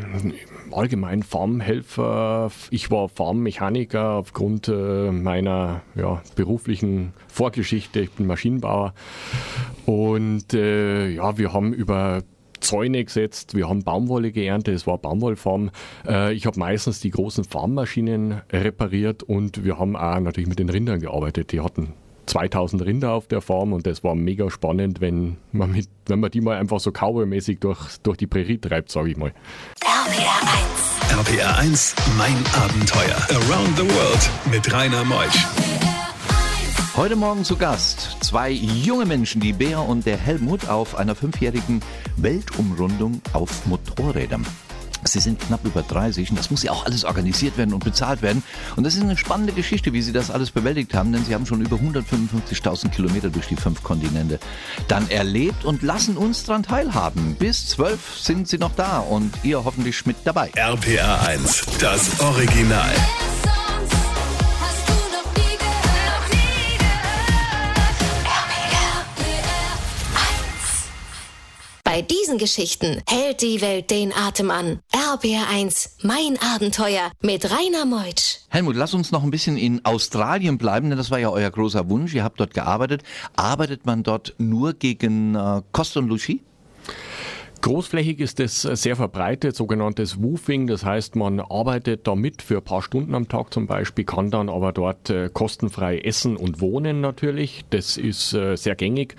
allgemein 0.72 1.24
Farmhelfer. 1.24 2.52
Ich 2.70 2.92
war 2.92 3.10
Farmmechaniker 3.10 4.12
aufgrund 4.12 4.68
äh, 4.68 5.12
meiner 5.12 5.82
ja, 5.96 6.22
beruflichen 6.36 7.14
Vorgeschichte. 7.28 8.02
Ich 8.02 8.12
bin 8.12 8.28
Maschinenbauer. 8.28 8.94
Und 9.86 10.54
äh, 10.54 11.10
ja, 11.10 11.38
wir 11.38 11.54
haben 11.54 11.74
über 11.74 12.24
Zäune 12.62 13.04
gesetzt, 13.04 13.56
wir 13.56 13.68
haben 13.68 13.84
Baumwolle 13.84 14.32
geerntet, 14.32 14.76
es 14.76 14.88
war 14.88 14.98
Baumwollfarm. 14.98 15.72
Äh, 16.08 16.34
ich 16.34 16.46
habe 16.46 16.60
meistens 16.60 17.00
die 17.00 17.10
großen 17.10 17.44
Farmmaschinen 17.44 18.42
repariert 18.52 19.24
und 19.24 19.64
wir 19.64 19.80
haben 19.80 19.96
auch 19.96 20.20
natürlich 20.20 20.48
mit 20.48 20.60
den 20.60 20.70
Rindern 20.70 21.00
gearbeitet. 21.00 21.52
Die 21.52 21.60
hatten 21.60 21.94
2000 22.32 22.86
Rinder 22.86 23.12
auf 23.12 23.28
der 23.28 23.42
Farm 23.42 23.74
und 23.74 23.86
das 23.86 24.06
war 24.06 24.16
mega 24.16 24.50
spannend, 24.50 25.02
wenn 25.02 25.36
man, 25.52 25.74
mit, 25.74 25.90
wenn 26.06 26.22
man 26.22 26.32
die 26.32 26.40
mal 26.40 26.58
einfach 26.58 26.80
so 26.80 26.92
cowboymäßig 26.92 27.60
durch, 27.60 27.98
durch 28.04 28.16
die 28.16 28.28
Prärie 28.28 28.58
treibt, 28.58 28.90
sage 28.90 29.12
ich 29.12 29.18
mal. 29.18 29.34
RPR 29.82 31.20
1. 31.20 31.30
RPR 31.30 31.58
1, 31.58 31.96
mein 32.18 32.38
Abenteuer. 32.56 33.18
Around 33.30 33.78
the 33.78 33.84
World 33.84 34.30
mit 34.50 34.74
Rainer 34.74 35.04
Meusch. 35.04 35.46
Heute 36.96 37.18
Morgen 37.18 37.44
zu 37.44 37.58
Gast 37.58 38.18
zwei 38.22 38.50
junge 38.50 39.06
Menschen, 39.06 39.42
die 39.42 39.52
Bea 39.52 39.80
und 39.80 40.06
der 40.06 40.16
Helmut, 40.16 40.70
auf 40.70 40.96
einer 40.96 41.16
fünfjährigen 41.16 41.82
Weltumrundung 42.16 43.22
auf 43.34 43.66
Motorrädern. 43.66 44.46
Sie 45.04 45.20
sind 45.20 45.40
knapp 45.40 45.66
über 45.66 45.82
30 45.82 46.30
und 46.30 46.40
das 46.40 46.52
muss 46.52 46.64
ja 46.64 46.72
auch 46.72 46.86
alles 46.86 47.04
organisiert 47.04 47.58
werden 47.58 47.74
und 47.74 47.84
bezahlt 47.84 48.22
werden. 48.22 48.44
Und 48.76 48.84
das 48.84 48.96
ist 48.96 49.02
eine 49.02 49.18
spannende 49.18 49.54
Geschichte, 49.54 49.94
wie 49.94 50.02
Sie 50.02 50.12
das 50.12 50.32
alles 50.32 50.52
bewältigt 50.52 50.94
haben, 50.94 51.12
denn 51.12 51.26
Sie 51.26 51.34
haben 51.34 51.46
schon 51.46 51.62
über 51.62 51.78
155.000 51.78 52.90
Kilometer 52.90 53.30
durch 53.30 53.48
die 53.48 53.56
fünf 53.56 53.84
Kontinente 53.84 54.40
dann 54.88 55.10
erlebt 55.10 55.66
und 55.66 55.82
lassen 55.82 56.18
uns 56.18 56.44
daran 56.44 56.64
teilhaben. 56.64 57.36
Bis 57.36 57.68
12 57.70 58.18
sind 58.18 58.48
Sie 58.48 58.58
noch 58.58 58.76
da 58.76 59.00
und 59.00 59.34
ihr 59.44 59.64
hoffentlich 59.64 60.06
mit 60.06 60.18
dabei. 60.24 60.52
RPR 60.56 61.22
1, 61.28 61.66
das 61.80 62.20
Original. 62.20 62.92
Bei 72.02 72.08
diesen 72.08 72.40
Geschichten 72.40 73.00
hält 73.08 73.44
die 73.44 73.62
Welt 73.62 73.92
den 73.92 74.12
Atem 74.12 74.50
an. 74.50 74.80
RPR 74.92 75.48
1, 75.52 75.98
mein 76.02 76.40
Abenteuer 76.42 77.12
mit 77.22 77.46
Rainer 77.46 77.86
Meutsch. 77.86 78.40
Helmut, 78.50 78.76
lass 78.76 78.96
uns 78.96 79.12
noch 79.12 79.22
ein 79.22 79.30
bisschen 79.30 79.56
in 79.56 79.86
Australien 79.86 80.58
bleiben, 80.58 80.90
denn 80.90 80.98
das 80.98 81.12
war 81.12 81.20
ja 81.20 81.30
euer 81.30 81.52
großer 81.52 81.92
Wunsch. 81.92 82.16
Ihr 82.16 82.24
habt 82.24 82.40
dort 82.40 82.56
gearbeitet. 82.56 83.04
Arbeitet 83.36 83.86
man 83.86 84.02
dort 84.02 84.34
nur 84.40 84.74
gegen 84.74 85.36
äh, 85.36 85.62
Kost 85.74 85.96
und 85.96 86.08
Logis? 86.08 86.40
Großflächig 87.62 88.20
ist 88.20 88.40
es 88.40 88.64
sehr 88.64 88.96
verbreitet, 88.96 89.56
sogenanntes 89.56 90.20
Woofing. 90.20 90.66
Das 90.66 90.84
heißt, 90.84 91.16
man 91.16 91.40
arbeitet 91.40 92.08
damit 92.08 92.42
für 92.42 92.58
ein 92.58 92.64
paar 92.64 92.82
Stunden 92.82 93.14
am 93.14 93.28
Tag 93.28 93.54
zum 93.54 93.68
Beispiel, 93.68 94.04
kann 94.04 94.32
dann 94.32 94.50
aber 94.50 94.72
dort 94.72 95.12
äh, 95.12 95.30
kostenfrei 95.32 96.00
essen 96.00 96.38
und 96.38 96.60
wohnen 96.60 97.02
natürlich. 97.02 97.64
Das 97.70 97.98
ist 97.98 98.34
äh, 98.34 98.56
sehr 98.56 98.74
gängig. 98.76 99.16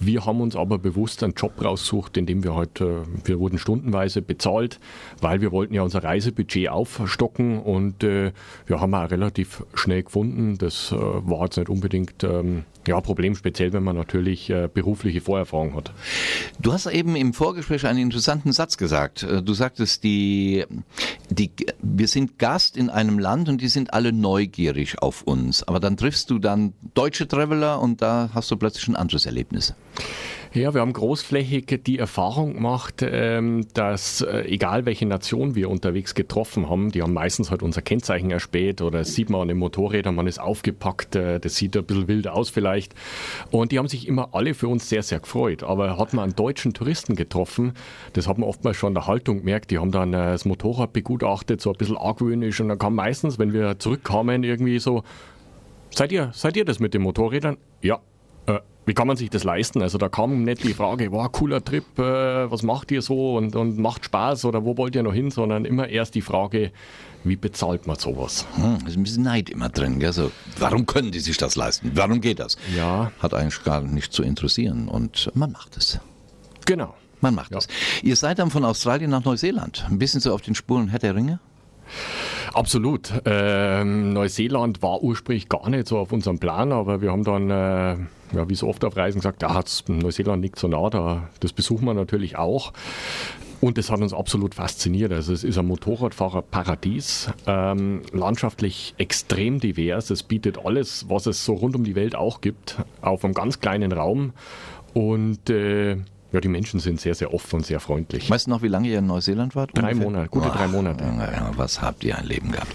Wir 0.00 0.24
haben 0.24 0.40
uns 0.40 0.56
aber 0.56 0.78
bewusst 0.78 1.22
einen 1.22 1.34
Job 1.34 1.62
rausgesucht, 1.62 2.16
in 2.16 2.24
dem 2.24 2.42
wir 2.44 2.54
halt, 2.54 2.80
äh, 2.80 3.02
wir 3.24 3.38
wurden 3.38 3.58
stundenweise 3.58 4.22
bezahlt, 4.22 4.80
weil 5.20 5.42
wir 5.42 5.52
wollten 5.52 5.74
ja 5.74 5.82
unser 5.82 6.02
Reisebudget 6.02 6.70
aufstocken 6.70 7.58
und 7.58 8.02
wir 8.02 8.32
haben 8.80 8.94
auch 8.94 9.10
relativ 9.10 9.64
schnell 9.74 10.02
gefunden. 10.02 10.56
Das 10.56 10.92
war 10.92 11.44
jetzt 11.44 11.58
nicht 11.58 11.68
unbedingt 11.68 12.24
ähm, 12.24 12.64
ja, 12.86 13.00
Problem, 13.00 13.34
speziell 13.34 13.72
wenn 13.72 13.82
man 13.82 13.96
natürlich 13.96 14.50
äh, 14.50 14.68
berufliche 14.72 15.20
Vorerfahrung 15.20 15.74
hat. 15.74 15.92
Du 16.60 16.72
hast 16.72 16.86
eben 16.86 17.16
im 17.16 17.32
Vorgespräch 17.32 17.86
einen 17.86 17.98
interessanten 17.98 18.52
Satz 18.52 18.76
gesagt. 18.76 19.22
Äh, 19.22 19.42
Du 19.42 19.54
sagtest, 19.54 20.04
die, 20.04 20.64
die, 21.28 21.50
wir 21.82 22.08
sind 22.08 22.38
Gast 22.38 22.76
in 22.76 22.90
einem 22.90 23.18
Land 23.18 23.48
und 23.48 23.60
die 23.60 23.68
sind 23.68 23.92
alle 23.92 24.12
neugierig 24.12 25.02
auf 25.02 25.22
uns. 25.22 25.62
Aber 25.62 25.80
dann 25.80 25.96
triffst 25.96 26.30
du 26.30 26.38
dann 26.38 26.72
deutsche 26.94 27.28
Traveler 27.28 27.80
und 27.80 28.02
da 28.02 28.30
hast 28.32 28.50
du 28.50 28.56
plötzlich 28.56 28.88
ein 28.88 28.96
anderes 28.96 29.26
Erlebnis. 29.26 29.74
Ja, 30.54 30.74
wir 30.74 30.82
haben 30.82 30.92
großflächig 30.92 31.80
die 31.86 31.98
Erfahrung 31.98 32.52
gemacht, 32.52 33.02
ähm, 33.02 33.66
dass 33.72 34.20
äh, 34.20 34.42
egal 34.42 34.84
welche 34.84 35.06
Nation 35.06 35.54
wir 35.54 35.70
unterwegs 35.70 36.14
getroffen 36.14 36.68
haben, 36.68 36.90
die 36.90 37.00
haben 37.00 37.14
meistens 37.14 37.50
halt 37.50 37.62
unser 37.62 37.80
Kennzeichen 37.80 38.30
erspäht 38.30 38.82
oder 38.82 39.02
sieht 39.04 39.30
man 39.30 39.40
an 39.40 39.48
den 39.48 39.56
Motorrädern, 39.56 40.14
man 40.14 40.26
ist 40.26 40.38
aufgepackt, 40.38 41.16
äh, 41.16 41.40
das 41.40 41.56
sieht 41.56 41.74
ein 41.74 41.84
bisschen 41.86 42.06
wild 42.06 42.28
aus 42.28 42.50
vielleicht. 42.50 42.94
Und 43.50 43.72
die 43.72 43.78
haben 43.78 43.88
sich 43.88 44.06
immer 44.06 44.34
alle 44.34 44.52
für 44.52 44.68
uns 44.68 44.90
sehr, 44.90 45.02
sehr 45.02 45.20
gefreut. 45.20 45.62
Aber 45.62 45.96
hat 45.96 46.12
man 46.12 46.24
einen 46.24 46.36
deutschen 46.36 46.74
Touristen 46.74 47.16
getroffen, 47.16 47.72
das 48.12 48.28
hat 48.28 48.36
man 48.36 48.46
oftmals 48.46 48.76
schon 48.76 48.88
an 48.88 48.94
der 48.94 49.06
Haltung 49.06 49.38
gemerkt, 49.38 49.70
die 49.70 49.78
haben 49.78 49.90
dann 49.90 50.12
äh, 50.12 50.32
das 50.32 50.44
Motorrad 50.44 50.92
begutachtet, 50.92 51.62
so 51.62 51.70
ein 51.70 51.78
bisschen 51.78 51.96
argwöhnisch 51.96 52.60
und 52.60 52.68
dann 52.68 52.78
kam 52.78 52.94
meistens, 52.94 53.38
wenn 53.38 53.54
wir 53.54 53.78
zurückkamen, 53.78 54.44
irgendwie 54.44 54.78
so, 54.78 55.02
Seid 55.94 56.10
ihr, 56.10 56.30
seid 56.32 56.56
ihr 56.56 56.64
das 56.64 56.80
mit 56.80 56.94
den 56.94 57.02
Motorrädern? 57.02 57.58
Ja. 57.82 58.00
Äh, 58.46 58.58
wie 58.86 58.94
kann 58.94 59.06
man 59.06 59.16
sich 59.16 59.30
das 59.30 59.44
leisten? 59.44 59.80
Also 59.82 59.96
da 59.98 60.08
kam 60.08 60.42
nicht 60.42 60.64
die 60.64 60.74
Frage, 60.74 61.12
wow, 61.12 61.30
cooler 61.30 61.62
Trip, 61.64 61.84
äh, 61.98 62.50
was 62.50 62.62
macht 62.62 62.90
ihr 62.90 63.00
so 63.02 63.36
und, 63.36 63.54
und 63.54 63.78
macht 63.78 64.04
Spaß 64.06 64.44
oder 64.44 64.64
wo 64.64 64.76
wollt 64.76 64.96
ihr 64.96 65.02
noch 65.04 65.14
hin, 65.14 65.30
sondern 65.30 65.64
immer 65.64 65.88
erst 65.88 66.14
die 66.16 66.20
Frage, 66.22 66.72
wie 67.24 67.36
bezahlt 67.36 67.86
man 67.86 67.96
sowas? 67.96 68.44
Hm, 68.56 68.78
ist 68.86 68.96
ein 68.96 69.04
bisschen 69.04 69.22
Neid 69.22 69.48
immer 69.50 69.68
drin. 69.68 70.00
Gell? 70.00 70.12
So, 70.12 70.32
warum 70.58 70.86
können 70.86 71.12
die 71.12 71.20
sich 71.20 71.36
das 71.36 71.54
leisten? 71.54 71.92
Warum 71.94 72.20
geht 72.20 72.40
das? 72.40 72.56
Ja. 72.76 73.12
Hat 73.20 73.34
eigentlich 73.34 73.62
gar 73.62 73.80
nicht 73.82 74.12
zu 74.12 74.24
interessieren 74.24 74.88
und 74.88 75.30
man 75.34 75.52
macht 75.52 75.76
es. 75.76 76.00
Genau. 76.66 76.94
Man 77.20 77.36
macht 77.36 77.52
Ja. 77.52 77.58
es. 77.58 77.68
Ihr 78.02 78.16
seid 78.16 78.40
dann 78.40 78.50
von 78.50 78.64
Australien 78.64 79.10
nach 79.12 79.24
Neuseeland. 79.24 79.86
Ein 79.88 79.98
bisschen 80.00 80.20
so 80.20 80.34
auf 80.34 80.40
den 80.42 80.56
Spuren 80.56 80.88
Herr 80.88 80.98
der 80.98 81.14
Ringe. 81.14 81.38
Absolut. 82.52 83.12
Ähm, 83.24 84.12
Neuseeland 84.12 84.82
war 84.82 85.02
ursprünglich 85.02 85.48
gar 85.48 85.68
nicht 85.70 85.86
so 85.86 85.98
auf 85.98 86.12
unserem 86.12 86.38
Plan, 86.38 86.72
aber 86.72 87.00
wir 87.00 87.12
haben 87.12 87.24
dann, 87.24 87.50
äh, 87.50 87.96
ja, 88.32 88.48
wie 88.48 88.54
so 88.54 88.68
oft 88.68 88.84
auf 88.84 88.96
Reisen 88.96 89.18
gesagt, 89.20 89.42
ja, 89.42 89.60
das- 89.60 89.84
Neuseeland 89.88 90.42
liegt 90.42 90.58
so 90.58 90.68
nah, 90.68 90.88
da, 90.90 91.28
das 91.40 91.52
besuchen 91.52 91.84
wir 91.84 91.94
natürlich 91.94 92.36
auch. 92.36 92.72
Und 93.60 93.78
das 93.78 93.90
hat 93.90 94.00
uns 94.00 94.12
absolut 94.12 94.56
fasziniert. 94.56 95.12
Also 95.12 95.32
es 95.32 95.44
ist 95.44 95.56
ein 95.56 95.66
Motorradfahrerparadies, 95.66 97.30
ähm, 97.46 98.02
landschaftlich 98.12 98.94
extrem 98.98 99.60
divers. 99.60 100.10
Es 100.10 100.24
bietet 100.24 100.58
alles, 100.64 101.06
was 101.08 101.26
es 101.26 101.44
so 101.44 101.54
rund 101.54 101.76
um 101.76 101.84
die 101.84 101.94
Welt 101.94 102.16
auch 102.16 102.40
gibt, 102.40 102.76
auf 103.02 103.24
einem 103.24 103.34
ganz 103.34 103.60
kleinen 103.60 103.92
Raum. 103.92 104.32
Und 104.94 105.48
äh, 105.48 105.92
ja, 106.32 106.40
die 106.40 106.48
Menschen 106.48 106.80
sind 106.80 107.00
sehr, 107.00 107.14
sehr 107.14 107.32
offen 107.32 107.56
und 107.56 107.66
sehr 107.66 107.78
freundlich. 107.78 108.28
Weißt 108.30 108.46
du 108.46 108.50
noch, 108.50 108.62
wie 108.62 108.68
lange 108.68 108.88
ihr 108.88 108.98
in 108.98 109.06
Neuseeland 109.06 109.54
wart? 109.54 109.70
Drei? 109.74 109.94
Monate, 109.94 110.28
gute 110.28 110.48
drei 110.48 110.66
Monate. 110.66 111.04
Ja, 111.04 111.30
ja, 111.30 111.50
was 111.56 111.80
habt 111.80 112.02
ihr 112.04 112.18
ein 112.18 112.26
Leben 112.26 112.50
gehabt? 112.50 112.74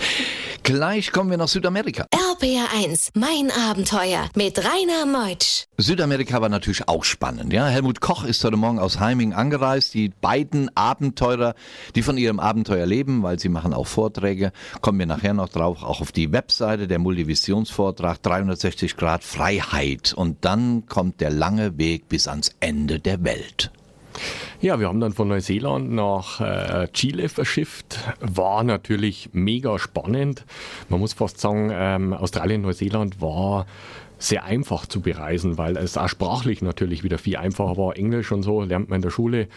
Gleich 0.63 1.11
kommen 1.11 1.29
wir 1.31 1.37
nach 1.37 1.47
Südamerika. 1.47 2.05
RPR 2.39 2.67
1, 2.71 3.11
mein 3.15 3.49
Abenteuer 3.49 4.29
mit 4.35 4.59
Rainer 4.59 5.07
Meutsch. 5.07 5.65
Südamerika 5.77 6.39
war 6.39 6.49
natürlich 6.49 6.87
auch 6.87 7.03
spannend. 7.03 7.51
Ja? 7.51 7.67
Helmut 7.67 7.99
Koch 7.99 8.23
ist 8.25 8.43
heute 8.43 8.57
Morgen 8.57 8.77
aus 8.77 8.99
Heiming 8.99 9.33
angereist. 9.33 9.95
Die 9.95 10.09
beiden 10.09 10.69
Abenteurer, 10.75 11.55
die 11.95 12.03
von 12.03 12.15
ihrem 12.15 12.39
Abenteuer 12.39 12.85
leben, 12.85 13.23
weil 13.23 13.39
sie 13.39 13.49
machen 13.49 13.73
auch 13.73 13.87
Vorträge, 13.87 14.51
kommen 14.81 14.99
wir 14.99 15.07
nachher 15.07 15.33
noch 15.33 15.49
drauf, 15.49 15.81
auch 15.81 15.99
auf 15.99 16.11
die 16.11 16.31
Webseite, 16.31 16.87
der 16.87 16.99
Multivisionsvortrag 16.99 18.21
360 18.21 18.97
Grad 18.97 19.23
Freiheit. 19.23 20.13
Und 20.13 20.45
dann 20.45 20.85
kommt 20.85 21.21
der 21.21 21.31
lange 21.31 21.79
Weg 21.79 22.07
bis 22.07 22.27
ans 22.27 22.51
Ende 22.59 22.99
der 22.99 23.23
Welt. 23.23 23.71
Ja, 24.61 24.79
wir 24.79 24.87
haben 24.87 24.99
dann 24.99 25.13
von 25.13 25.27
Neuseeland 25.27 25.91
nach 25.91 26.41
äh, 26.41 26.87
Chile 26.93 27.29
verschifft. 27.29 27.99
War 28.19 28.63
natürlich 28.63 29.29
mega 29.33 29.79
spannend. 29.79 30.45
Man 30.89 30.99
muss 30.99 31.13
fast 31.13 31.39
sagen, 31.39 31.69
ähm, 31.73 32.13
Australien, 32.13 32.61
Neuseeland 32.61 33.21
war 33.21 33.65
sehr 34.19 34.43
einfach 34.45 34.85
zu 34.87 35.01
bereisen, 35.01 35.57
weil 35.57 35.77
es 35.77 35.97
auch 35.97 36.09
sprachlich 36.09 36.61
natürlich 36.61 37.03
wieder 37.03 37.17
viel 37.17 37.37
einfacher 37.37 37.77
war. 37.77 37.95
Englisch 37.95 38.31
und 38.31 38.43
so 38.43 38.61
lernt 38.61 38.89
man 38.89 38.97
in 38.97 39.01
der 39.03 39.11
Schule. 39.11 39.47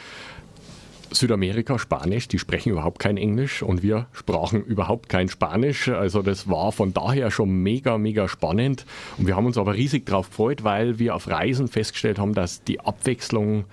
Südamerika 1.12 1.78
Spanisch, 1.78 2.28
die 2.28 2.38
sprechen 2.38 2.70
überhaupt 2.70 3.00
kein 3.00 3.16
Englisch 3.16 3.62
und 3.62 3.82
wir 3.82 4.06
sprachen 4.12 4.62
überhaupt 4.62 5.08
kein 5.08 5.28
Spanisch. 5.28 5.88
Also 5.88 6.22
das 6.22 6.48
war 6.48 6.70
von 6.70 6.94
daher 6.94 7.30
schon 7.30 7.50
mega, 7.50 7.98
mega 7.98 8.28
spannend. 8.28 8.86
Und 9.18 9.26
wir 9.26 9.34
haben 9.34 9.46
uns 9.46 9.58
aber 9.58 9.74
riesig 9.74 10.06
drauf 10.06 10.30
gefreut, 10.30 10.62
weil 10.62 10.98
wir 10.98 11.16
auf 11.16 11.28
Reisen 11.28 11.68
festgestellt 11.68 12.18
haben, 12.18 12.34
dass 12.34 12.62
die 12.62 12.80
Abwechslung 12.80 13.64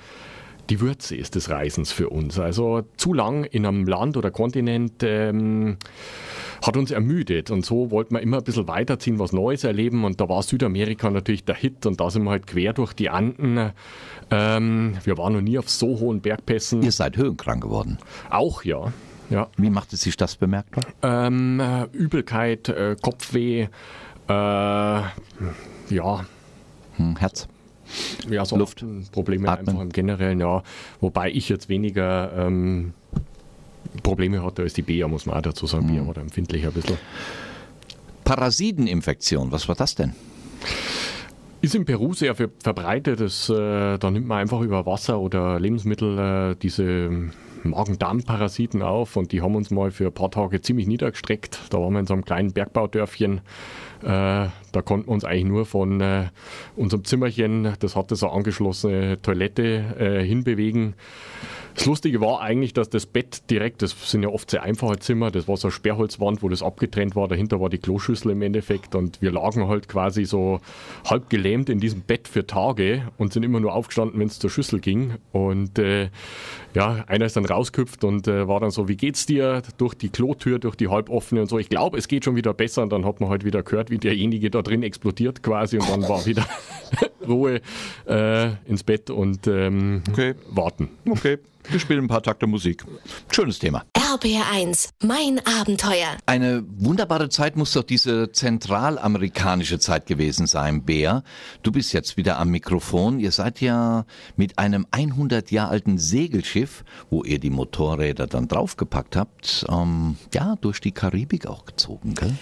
die 0.69 0.81
Würze 0.81 1.15
ist 1.15 1.36
des 1.36 1.50
Reisens 1.50 1.91
für 1.91 2.09
uns. 2.09 2.39
Also 2.39 2.83
zu 2.97 3.13
lang 3.13 3.43
in 3.45 3.65
einem 3.65 3.88
Land 3.88 4.17
oder 4.17 4.31
Kontinent 4.31 5.01
ähm, 5.03 5.77
hat 6.65 6.75
uns 6.77 6.91
ermüdet 6.91 7.51
und 7.51 7.65
so 7.65 7.91
wollten 7.91 8.15
wir 8.15 8.21
immer 8.21 8.38
ein 8.38 8.43
bisschen 8.43 8.67
weiterziehen, 8.67 9.19
was 9.19 9.31
Neues 9.33 9.63
erleben 9.63 10.03
und 10.05 10.19
da 10.19 10.27
war 10.29 10.41
Südamerika 10.43 11.09
natürlich 11.09 11.43
der 11.45 11.55
Hit 11.55 11.86
und 11.86 12.00
da 12.01 12.09
sind 12.09 12.24
wir 12.24 12.31
halt 12.31 12.47
quer 12.47 12.74
durch 12.74 12.93
die 12.93 13.09
Anden. 13.09 13.71
Ähm, 14.31 14.97
wir 15.03 15.17
waren 15.17 15.33
noch 15.33 15.41
nie 15.41 15.57
auf 15.57 15.69
so 15.69 16.00
hohen 16.00 16.21
Bergpässen. 16.21 16.81
Ihr 16.81 16.91
seid 16.91 17.17
höhenkrank 17.17 17.63
geworden. 17.63 17.97
Auch, 18.29 18.63
ja. 18.63 18.91
Ja, 19.29 19.50
Wie 19.57 19.69
macht 19.69 19.91
es 19.91 20.01
sich 20.01 20.15
das 20.15 20.38
bemerkbar? 20.38 20.83
ähm, 21.03 21.59
äh, 21.59 21.83
Übelkeit, 21.91 22.69
äh, 22.69 22.95
Kopfweh, 23.01 23.63
äh, 23.63 23.69
ja, 24.29 25.12
Hm, 26.95 27.15
Herz. 27.17 27.47
Ja, 28.29 28.46
so 28.46 28.58
Luft. 28.58 28.86
Probleme 29.12 29.50
Atmen. 29.50 29.70
einfach 29.70 29.82
im 29.82 29.89
Generellen, 29.89 30.39
ja. 30.39 30.63
Wobei 31.00 31.32
ich 31.32 31.50
jetzt 31.50 31.70
weniger 31.70 32.32
ähm, 32.36 32.94
Probleme 34.03 34.44
hatte 34.44 34.63
als 34.63 34.74
die 34.74 34.82
Bea, 34.82 35.08
muss 35.08 35.25
man 35.25 35.38
auch 35.38 35.41
dazu 35.41 35.67
sagen. 35.67 35.88
Bea 35.88 36.06
war 36.06 36.13
da 36.13 36.22
empfindlicher 36.22 36.67
ein 36.67 36.74
bisschen. 36.74 36.98
Parasiteninfektion, 38.24 39.51
was 39.51 39.67
war 39.67 39.75
das 39.75 39.96
denn? 39.96 40.13
Ist 41.62 41.75
in 41.75 41.86
Peru 41.86 42.13
sehr 42.13 42.36
ver 42.36 42.50
verbreitet. 42.62 43.20
Das, 43.20 43.50
äh, 43.50 43.98
da 43.98 44.12
nimmt 44.12 44.27
man 44.27 44.39
einfach 44.39 44.62
über 44.62 44.86
Wasser 44.86 45.20
oder 45.20 45.60
Lebensmittel 45.60 46.51
äh, 46.51 46.56
diese 46.62 47.32
Magen-Darm-Parasiten 47.69 48.81
auf 48.81 49.15
und 49.15 49.31
die 49.31 49.41
haben 49.41 49.55
uns 49.55 49.71
mal 49.71 49.91
für 49.91 50.07
ein 50.07 50.13
paar 50.13 50.31
Tage 50.31 50.62
ziemlich 50.62 50.88
niedergestreckt. 50.88 51.59
Da 51.69 51.79
waren 51.79 51.93
wir 51.93 52.00
in 52.00 52.07
so 52.07 52.13
einem 52.13 52.25
kleinen 52.25 52.53
Bergbaudörfchen. 52.53 53.41
Äh, 54.01 54.07
da 54.07 54.81
konnten 54.83 55.07
wir 55.07 55.13
uns 55.13 55.25
eigentlich 55.25 55.45
nur 55.45 55.65
von 55.65 56.01
äh, 56.01 56.27
unserem 56.75 57.03
Zimmerchen, 57.03 57.74
das 57.79 57.95
hatte 57.95 58.15
so 58.15 58.29
angeschlossene 58.29 59.21
Toilette, 59.21 59.95
äh, 60.00 60.24
hinbewegen. 60.24 60.93
Das 61.77 61.86
Lustige 61.86 62.19
war 62.22 62.41
eigentlich, 62.41 62.74
dass 62.74 62.89
das 62.89 63.05
Bett 63.05 63.51
direkt, 63.51 63.84
das 63.84 63.96
sind 64.10 64.24
ja 64.24 64.29
oft 64.29 64.50
sehr 64.50 64.63
einfache 64.63 64.98
Zimmer, 64.98 65.29
das 65.29 65.48
war 65.48 65.57
so 65.57 65.67
eine 65.67 65.74
Sperrholzwand, 65.74 66.41
wo 66.41 66.50
das 66.50 66.63
abgetrennt 66.63 67.15
war, 67.15 67.27
dahinter 67.27 67.62
war 67.62 67.69
die 67.69 67.77
Kloschüssel 67.77 68.31
im 68.31 68.41
Endeffekt 68.41 68.96
und 68.96 69.22
wir 69.22 69.31
lagen 69.31 69.67
halt 69.67 69.88
quasi 69.88 70.25
so 70.25 70.60
halb 71.05 71.29
gelähmt 71.29 71.69
in 71.69 71.79
diesem 71.79 72.01
Bett 72.01 72.27
für 72.27 72.48
Tage 72.48 73.03
und 73.19 73.31
sind 73.31 73.43
immer 73.43 73.60
nur 73.60 73.75
aufgestanden, 73.75 74.19
wenn 74.19 74.25
es 74.27 74.39
zur 74.39 74.50
Schüssel 74.50 74.79
ging 74.79 75.13
und 75.34 75.77
äh, 75.77 76.10
ja, 76.74 77.03
einer 77.05 77.25
ist 77.27 77.38
dann 77.38 77.46
rausgehüpft 77.46 78.03
und 78.03 78.27
äh, 78.27 78.48
war 78.48 78.60
dann 78.60 78.72
so, 78.72 78.88
wie 78.88 78.98
geht's 78.98 79.27
dir? 79.27 79.62
Durch 79.77 79.93
die 79.93 80.10
Klotür, 80.10 80.57
durch 80.57 80.75
die 80.75 80.88
halboffene 80.88 81.41
und 81.41 81.48
so. 81.48 81.60
Ich 81.60 81.69
glaube, 81.69 82.00
es 82.00 82.07
geht 82.07 82.25
schon 82.25 82.36
wieder 82.36 82.55
besser 82.55 82.81
und 82.81 82.89
dann 82.91 83.05
hat 83.05 83.22
man 83.22 83.29
halt 83.29 83.46
wieder 83.46 83.62
gehört, 83.62 83.91
wie 83.91 84.00
derjenige 84.00 84.50
da 84.50 84.63
drin 84.63 84.81
explodiert 84.81 85.43
quasi 85.43 85.77
und 85.77 85.88
dann 85.88 86.10
war 86.10 86.25
wieder 86.25 86.46
Ruhe 87.27 87.62
äh, 88.07 88.50
ins 88.65 88.84
Bett 88.84 89.12
und 89.12 89.46
ähm, 89.46 90.01
Okay. 90.12 90.34
warten. 90.50 90.89
Okay, 91.07 91.38
wir 91.69 91.79
spielen 91.79 92.05
ein 92.05 92.07
paar 92.07 92.24
Takte 92.24 92.47
Musik. 92.47 92.83
Schönes 93.31 93.59
Thema. 93.59 93.83
RBR1, 93.95 94.89
mein 95.03 95.39
Abenteuer. 95.45 96.17
Eine 96.25 96.63
wunderbare 96.67 97.29
Zeit 97.29 97.55
muss 97.55 97.74
doch 97.74 97.83
diese 97.83 98.31
zentralamerikanische 98.31 99.79
Zeit 99.79 100.05
gewesen 100.05 100.47
sein, 100.47 100.83
Bär. 100.83 101.24
Du 101.63 101.71
bist 101.71 101.93
jetzt 101.93 102.17
wieder 102.17 102.39
am 102.39 102.50
Mikrofon. 102.50 103.19
Ihr 103.19 103.31
seid 103.31 103.62
ja 103.62 104.05
mit 104.36 104.57
einem 104.57 104.88
100 104.91 105.51
Jahre 105.51 105.71
alten 105.71 105.97
Segelschiff, 105.97 106.83
wo 107.09 107.24
ihr 107.24 107.39
die 107.39 107.50
Motorräder 107.50 108.27
dann 108.27 108.47
draufgepackt 108.47 109.15
habt, 109.15 109.65
ähm, 109.69 110.17
ja, 110.33 110.55
durch 110.62 110.79
die 110.81 110.91
Karibik 110.91 111.45
auch 111.45 111.65
gezogen, 111.65 112.15
gell? 112.15 112.33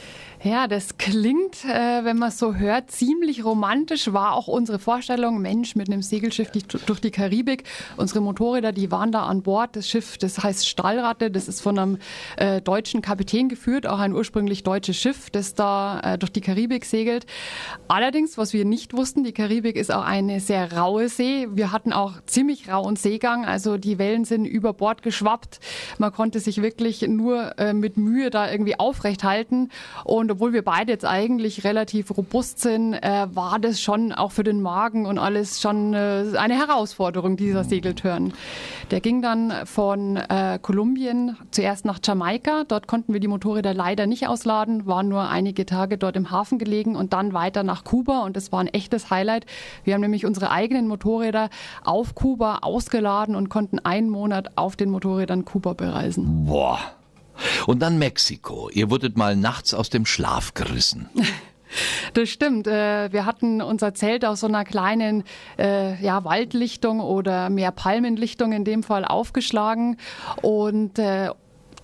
Ja, 0.44 0.68
das 0.68 0.98
klingt, 0.98 1.64
äh, 1.66 2.04
wenn 2.04 2.18
man 2.18 2.30
es 2.30 2.38
so 2.38 2.56
hört, 2.56 2.92
ziemlich 2.92 3.44
romantisch. 3.44 4.12
War 4.14 4.34
auch 4.34 4.48
unsere 4.48 4.80
Vorstellung, 4.80 5.42
Mensch, 5.42 5.76
mit 5.76 5.90
einem 5.90 6.02
Segelschiff 6.02 6.52
die, 6.52 6.62
durch 6.64 7.00
die 7.00 7.10
Karibik. 7.10 7.64
Unsere 7.98 8.22
Motorräder, 8.22 8.72
die 8.72 8.92
waren 8.92 9.12
da 9.12 9.26
an 9.26 9.42
Bord. 9.42 9.76
Das 9.76 9.90
Schiff, 9.90 10.18
das 10.18 10.44
heißt 10.44 10.68
Stahlratte, 10.68 11.32
das 11.32 11.48
ist 11.48 11.62
von 11.62 11.80
einem 11.80 11.98
äh, 12.38 12.62
deutschen 12.62 13.02
Kapitän 13.02 13.50
geführt, 13.50 13.88
auch 13.88 14.00
ein 14.00 14.14
ursprünglich 14.14 14.64
deutsches 14.64 14.98
Schiff, 14.98 15.30
das 15.30 15.56
da 15.56 16.00
äh, 16.02 16.18
durch 16.18 16.32
die 16.32 16.42
Karibik 16.42 16.86
segelt. 16.86 17.26
Allerdings, 17.88 18.38
was 18.38 18.54
wir 18.54 18.66
nicht 18.66 18.94
wussten, 18.94 19.24
die 19.24 19.34
Karibik 19.34 19.76
ist 19.76 19.92
auch 19.92 20.04
eine 20.04 20.40
sehr 20.42 20.74
raue 20.74 21.10
See. 21.10 21.48
Wir 21.52 21.72
hatten 21.72 21.94
auch 21.94 22.14
ziemlich 22.26 22.70
rauen 22.70 22.98
Seegang, 22.98 23.46
also 23.46 23.78
die 23.78 23.98
Wellen 23.98 24.26
sind 24.26 24.46
über 24.46 24.74
Bord 24.74 25.02
geschwappt. 25.02 25.60
Man 25.98 26.12
konnte 26.12 26.40
sich 26.40 26.62
wirklich 26.62 27.02
nur 27.08 27.58
äh, 27.58 27.74
mit 27.74 27.98
Mühe 27.98 28.30
da 28.30 28.52
irgendwie 28.52 28.78
aufrecht 28.78 29.24
halten. 29.24 29.70
Und 30.04 30.25
obwohl 30.32 30.54
wir 30.54 30.64
beide 30.64 30.92
jetzt 30.92 31.06
eigentlich 31.06 31.64
relativ 31.64 32.16
robust 32.16 32.60
sind, 32.60 32.94
äh, 32.94 33.28
war 33.34 33.60
das 33.60 33.82
schon 33.82 34.12
auch 34.12 34.32
für 34.32 34.44
den 34.44 34.62
Magen 34.62 35.06
und 35.06 35.18
alles 35.18 35.62
schon 35.62 35.94
äh, 35.94 36.26
eine 36.38 36.56
Herausforderung, 36.56 37.38
dieser 37.38 37.64
Segeltörn. 37.64 38.34
Der 38.92 39.02
ging 39.02 39.22
dann 39.22 39.54
von 39.66 40.18
äh, 40.18 40.60
Kolumbien 40.62 41.38
zuerst 41.52 41.86
nach 41.86 42.00
Jamaika. 42.04 42.64
Dort 42.68 42.88
konnten 42.88 43.14
wir 43.14 43.20
die 43.20 43.28
Motorräder 43.28 43.74
leider 43.74 44.08
nicht 44.08 44.28
ausladen, 44.28 44.86
waren 44.86 45.08
nur 45.08 45.30
einige 45.30 45.66
Tage 45.66 45.98
dort 45.98 46.16
im 46.16 46.32
Hafen 46.32 46.60
gelegen 46.60 46.96
und 46.96 47.14
dann 47.14 47.34
weiter 47.34 47.64
nach 47.64 47.84
Kuba. 47.84 48.24
Und 48.24 48.36
das 48.36 48.52
war 48.52 48.60
ein 48.60 48.68
echtes 48.68 49.10
Highlight. 49.10 49.46
Wir 49.84 49.94
haben 49.94 50.02
nämlich 50.02 50.26
unsere 50.26 50.52
eigenen 50.52 50.88
Motorräder 50.88 51.50
auf 51.84 52.16
Kuba 52.16 52.60
ausgeladen 52.62 53.36
und 53.36 53.50
konnten 53.50 53.80
einen 53.80 54.10
Monat 54.10 54.58
auf 54.58 54.76
den 54.76 54.90
Motorrädern 54.90 55.46
Kuba 55.46 55.74
bereisen. 55.74 56.46
Boah. 56.46 56.95
Und 57.68 57.80
dann 57.80 57.98
Mexiko. 57.98 58.70
Ihr 58.72 58.90
wurdet 58.90 59.18
mal 59.18 59.36
nachts 59.36 59.74
aus 59.74 59.90
dem 59.90 60.06
Schlaf 60.06 60.54
gerissen. 60.54 61.10
Das 62.14 62.30
stimmt. 62.30 62.68
Äh, 62.68 63.12
Wir 63.12 63.26
hatten 63.26 63.62
unser 63.62 63.94
Zelt 63.94 64.24
aus 64.24 64.40
so 64.40 64.48
einer 64.48 64.64
kleinen 64.64 65.24
äh, 65.60 66.02
ja, 66.02 66.24
Waldlichtung 66.24 67.02
oder 67.02 67.50
mehr 67.50 67.72
Palmenlichtung 67.72 68.54
in 68.54 68.64
dem 68.64 68.82
Fall 68.82 69.04
aufgeschlagen. 69.04 69.98
Und 70.42 71.00
äh, 71.00 71.32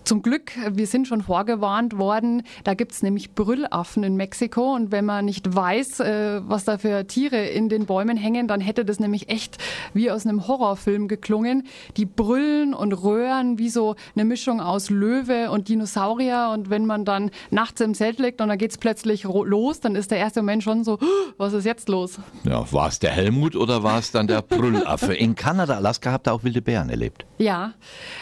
zum 0.03 0.21
Glück, 0.21 0.51
wir 0.71 0.87
sind 0.87 1.07
schon 1.07 1.21
vorgewarnt 1.21 1.97
worden, 1.97 2.43
da 2.63 2.73
gibt's 2.73 3.03
nämlich 3.03 3.31
Brüllaffen 3.31 4.03
in 4.03 4.15
Mexiko 4.15 4.73
und 4.73 4.91
wenn 4.91 5.05
man 5.05 5.25
nicht 5.25 5.55
weiß, 5.55 5.99
äh, 5.99 6.41
was 6.47 6.63
da 6.65 6.77
für 6.77 7.05
Tiere 7.07 7.45
in 7.45 7.69
den 7.69 7.85
Bäumen 7.85 8.17
hängen, 8.17 8.47
dann 8.47 8.61
hätte 8.61 8.83
das 8.83 8.99
nämlich 8.99 9.29
echt 9.29 9.57
wie 9.93 10.09
aus 10.09 10.25
einem 10.25 10.47
Horrorfilm 10.47 11.07
geklungen. 11.07 11.67
Die 11.97 12.05
brüllen 12.05 12.73
und 12.73 12.93
röhren 12.93 13.59
wie 13.59 13.69
so 13.69 13.95
eine 14.15 14.25
Mischung 14.25 14.59
aus 14.59 14.89
Löwe 14.89 15.51
und 15.51 15.67
Dinosaurier 15.69 16.49
und 16.53 16.69
wenn 16.69 16.85
man 16.85 17.05
dann 17.05 17.29
nachts 17.51 17.81
im 17.81 17.93
Zelt 17.93 18.19
liegt 18.19 18.41
und 18.41 18.47
dann 18.49 18.57
geht's 18.57 18.77
plötzlich 18.77 19.25
ro- 19.27 19.43
los, 19.43 19.79
dann 19.81 19.95
ist 19.95 20.11
der 20.11 20.17
erste 20.17 20.41
Moment 20.41 20.63
schon 20.63 20.83
so, 20.83 20.97
was 21.37 21.53
ist 21.53 21.65
jetzt 21.65 21.89
los? 21.89 22.19
Ja, 22.43 22.65
war 22.71 22.87
es 22.87 22.99
der 22.99 23.11
Helmut 23.11 23.55
oder 23.55 23.83
war 23.83 23.99
es 23.99 24.11
dann 24.11 24.27
der 24.27 24.41
Brüllaffe? 24.41 25.13
In 25.13 25.35
Kanada, 25.35 25.75
Alaska 25.75 26.11
habt 26.11 26.27
ihr 26.27 26.33
auch 26.33 26.43
wilde 26.43 26.61
Bären 26.61 26.89
erlebt. 26.89 27.25
Ja, 27.37 27.73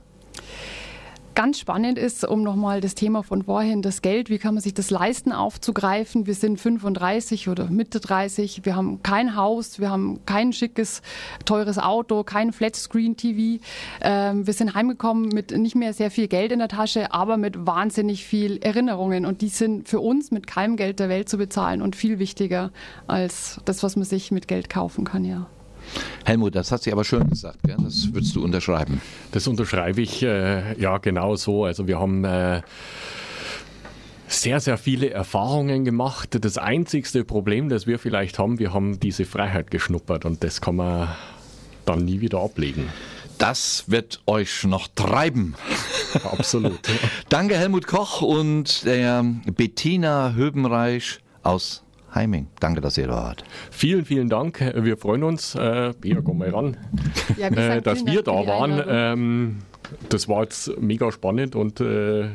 Ganz 1.39 1.61
spannend 1.61 1.99
ist, 1.99 2.27
um 2.27 2.43
nochmal 2.43 2.81
das 2.81 2.97
Thema 2.97 3.23
von 3.23 3.45
vorhin, 3.45 3.81
das 3.81 4.03
Geld, 4.03 4.29
wie 4.29 4.39
kann 4.39 4.55
man 4.55 4.61
sich 4.61 4.75
das 4.75 4.91
leisten 4.91 5.31
aufzugreifen? 5.31 6.27
Wir 6.27 6.35
sind 6.35 6.59
35 6.59 7.49
oder 7.49 7.67
Mitte 7.67 8.01
30, 8.01 8.63
wir 8.65 8.75
haben 8.75 9.05
kein 9.05 9.37
Haus, 9.37 9.79
wir 9.79 9.89
haben 9.89 10.19
kein 10.27 10.53
schickes, 10.53 11.01
teures 11.45 11.79
Auto, 11.79 12.25
kein 12.25 12.53
Flatscreen-TV. 12.53 13.63
Ähm, 14.01 14.49
wir 14.49 14.53
sind 14.53 14.75
heimgekommen 14.75 15.29
mit 15.29 15.57
nicht 15.57 15.77
mehr 15.77 15.93
sehr 15.93 16.11
viel 16.11 16.27
Geld 16.27 16.51
in 16.51 16.59
der 16.59 16.67
Tasche, 16.67 17.13
aber 17.13 17.37
mit 17.37 17.65
wahnsinnig 17.65 18.27
viel 18.27 18.59
Erinnerungen. 18.61 19.25
Und 19.25 19.41
die 19.41 19.49
sind 19.49 19.89
für 19.89 20.01
uns 20.01 20.33
mit 20.33 20.49
keinem 20.49 20.75
Geld 20.75 20.99
der 20.99 21.09
Welt 21.09 21.29
zu 21.29 21.39
bezahlen 21.39 21.83
und 21.83 21.95
viel 21.95 22.19
wichtiger 22.19 22.73
als 23.07 23.61
das, 23.65 23.85
was 23.85 23.95
man 23.95 24.07
sich 24.07 24.33
mit 24.33 24.49
Geld 24.49 24.69
kaufen 24.69 25.05
kann, 25.05 25.25
ja. 25.25 25.47
Helmut, 26.25 26.55
das 26.55 26.73
hat 26.73 26.83
sie 26.83 26.93
aber 26.93 27.05
schön 27.05 27.29
gesagt, 27.29 27.59
gell? 27.63 27.77
das 27.83 28.13
würdest 28.13 28.35
du 28.37 28.45
unterschreiben. 28.45 29.01
Das 29.33 29.47
unterschreibe 29.47 30.01
ich 30.01 30.23
äh, 30.23 30.81
ja 30.81 30.99
genau 30.99 31.37
so. 31.37 31.65
Also 31.65 31.87
wir 31.87 31.99
haben 31.99 32.25
äh, 32.25 32.63
sehr, 34.29 34.61
sehr 34.61 34.79
viele 34.79 35.11
Erfahrungen 35.11 35.85
gemacht. 35.85 36.37
Das 36.45 36.59
einzigste 36.59 37.25
Problem, 37.25 37.69
das 37.69 37.87
wir 37.87 37.99
vielleicht 37.99 38.39
haben, 38.39 38.59
wir 38.59 38.73
haben 38.73 39.01
diese 39.01 39.25
Freiheit 39.25 39.71
geschnuppert 39.71 40.25
und 40.25 40.45
das 40.45 40.61
kann 40.61 40.77
man 40.77 41.09
dann 41.87 42.05
nie 42.05 42.21
wieder 42.21 42.41
ablegen. 42.41 42.89
Das 43.39 43.85
wird 43.87 44.21
euch 44.27 44.65
noch 44.65 44.89
treiben. 44.89 45.55
Absolut. 46.25 46.81
Danke 47.29 47.57
Helmut 47.57 47.87
Koch 47.87 48.21
und 48.21 48.85
der 48.85 49.25
Bettina 49.57 50.33
Höbenreich 50.35 51.21
aus 51.43 51.83
Heiming. 52.15 52.49
Danke, 52.61 52.81
dass 52.81 52.97
ihr 52.99 53.07
da 53.07 53.15
wart. 53.15 53.45
Vielen, 53.71 54.05
vielen 54.05 54.29
Dank. 54.29 54.61
Wir 54.75 54.97
freuen 54.97 55.23
uns, 55.23 55.55
äh, 55.55 55.93
Bea, 56.01 56.21
komm 56.23 56.39
mal 56.39 56.51
ran, 56.51 56.77
Ja, 57.37 57.51
wir 57.51 57.59
äh, 57.59 57.83
dass 57.83 58.05
wir 58.07 58.23
da 58.23 58.47
waren. 58.47 58.83
Ähm, 58.87 59.57
das 60.09 60.29
war 60.29 60.43
jetzt 60.43 60.79
mega 60.81 61.11
spannend 61.13 61.55
und 61.55 61.81
äh, 61.81 62.29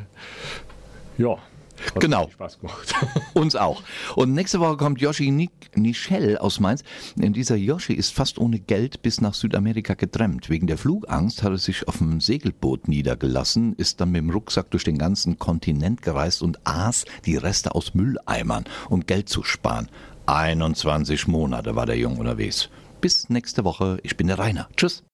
ja, 1.18 1.36
hat 1.94 2.00
Genau. 2.00 2.28
Spaß 2.32 2.60
gemacht. 2.60 2.94
Uns 3.34 3.56
auch. 3.56 3.82
Und 4.16 4.32
nächste 4.32 4.60
Woche 4.60 4.76
kommt 4.76 5.00
Yoshi 5.00 5.30
Ni- 5.30 5.50
Nichel 5.74 6.38
aus 6.38 6.60
Mainz. 6.60 6.82
Dieser 7.16 7.56
Yoshi 7.56 7.94
ist 7.94 8.12
fast 8.12 8.38
ohne 8.38 8.58
Geld 8.60 9.02
bis 9.02 9.20
nach 9.20 9.34
Südamerika 9.34 9.94
getrennt. 9.94 10.50
Wegen 10.50 10.66
der 10.66 10.78
Flugangst 10.78 11.42
hat 11.42 11.52
er 11.52 11.58
sich 11.58 11.86
auf 11.88 12.00
einem 12.00 12.20
Segelboot 12.20 12.88
niedergelassen, 12.88 13.74
ist 13.76 14.00
dann 14.00 14.10
mit 14.12 14.20
dem 14.22 14.30
Rucksack 14.30 14.70
durch 14.70 14.84
den 14.84 14.98
ganzen 14.98 15.38
Kontinent 15.38 16.02
gereist 16.02 16.42
und 16.42 16.58
aß 16.66 17.04
die 17.26 17.36
Reste 17.36 17.74
aus 17.74 17.94
Mülleimern, 17.94 18.64
um 18.88 19.04
Geld 19.06 19.28
zu 19.28 19.42
sparen. 19.42 19.88
21 20.26 21.26
Monate 21.28 21.76
war 21.76 21.86
der 21.86 21.98
Junge 21.98 22.18
unterwegs. 22.20 22.68
Bis 23.00 23.28
nächste 23.28 23.64
Woche. 23.64 23.98
Ich 24.02 24.16
bin 24.16 24.26
der 24.28 24.38
Rainer. 24.38 24.68
Tschüss. 24.76 25.02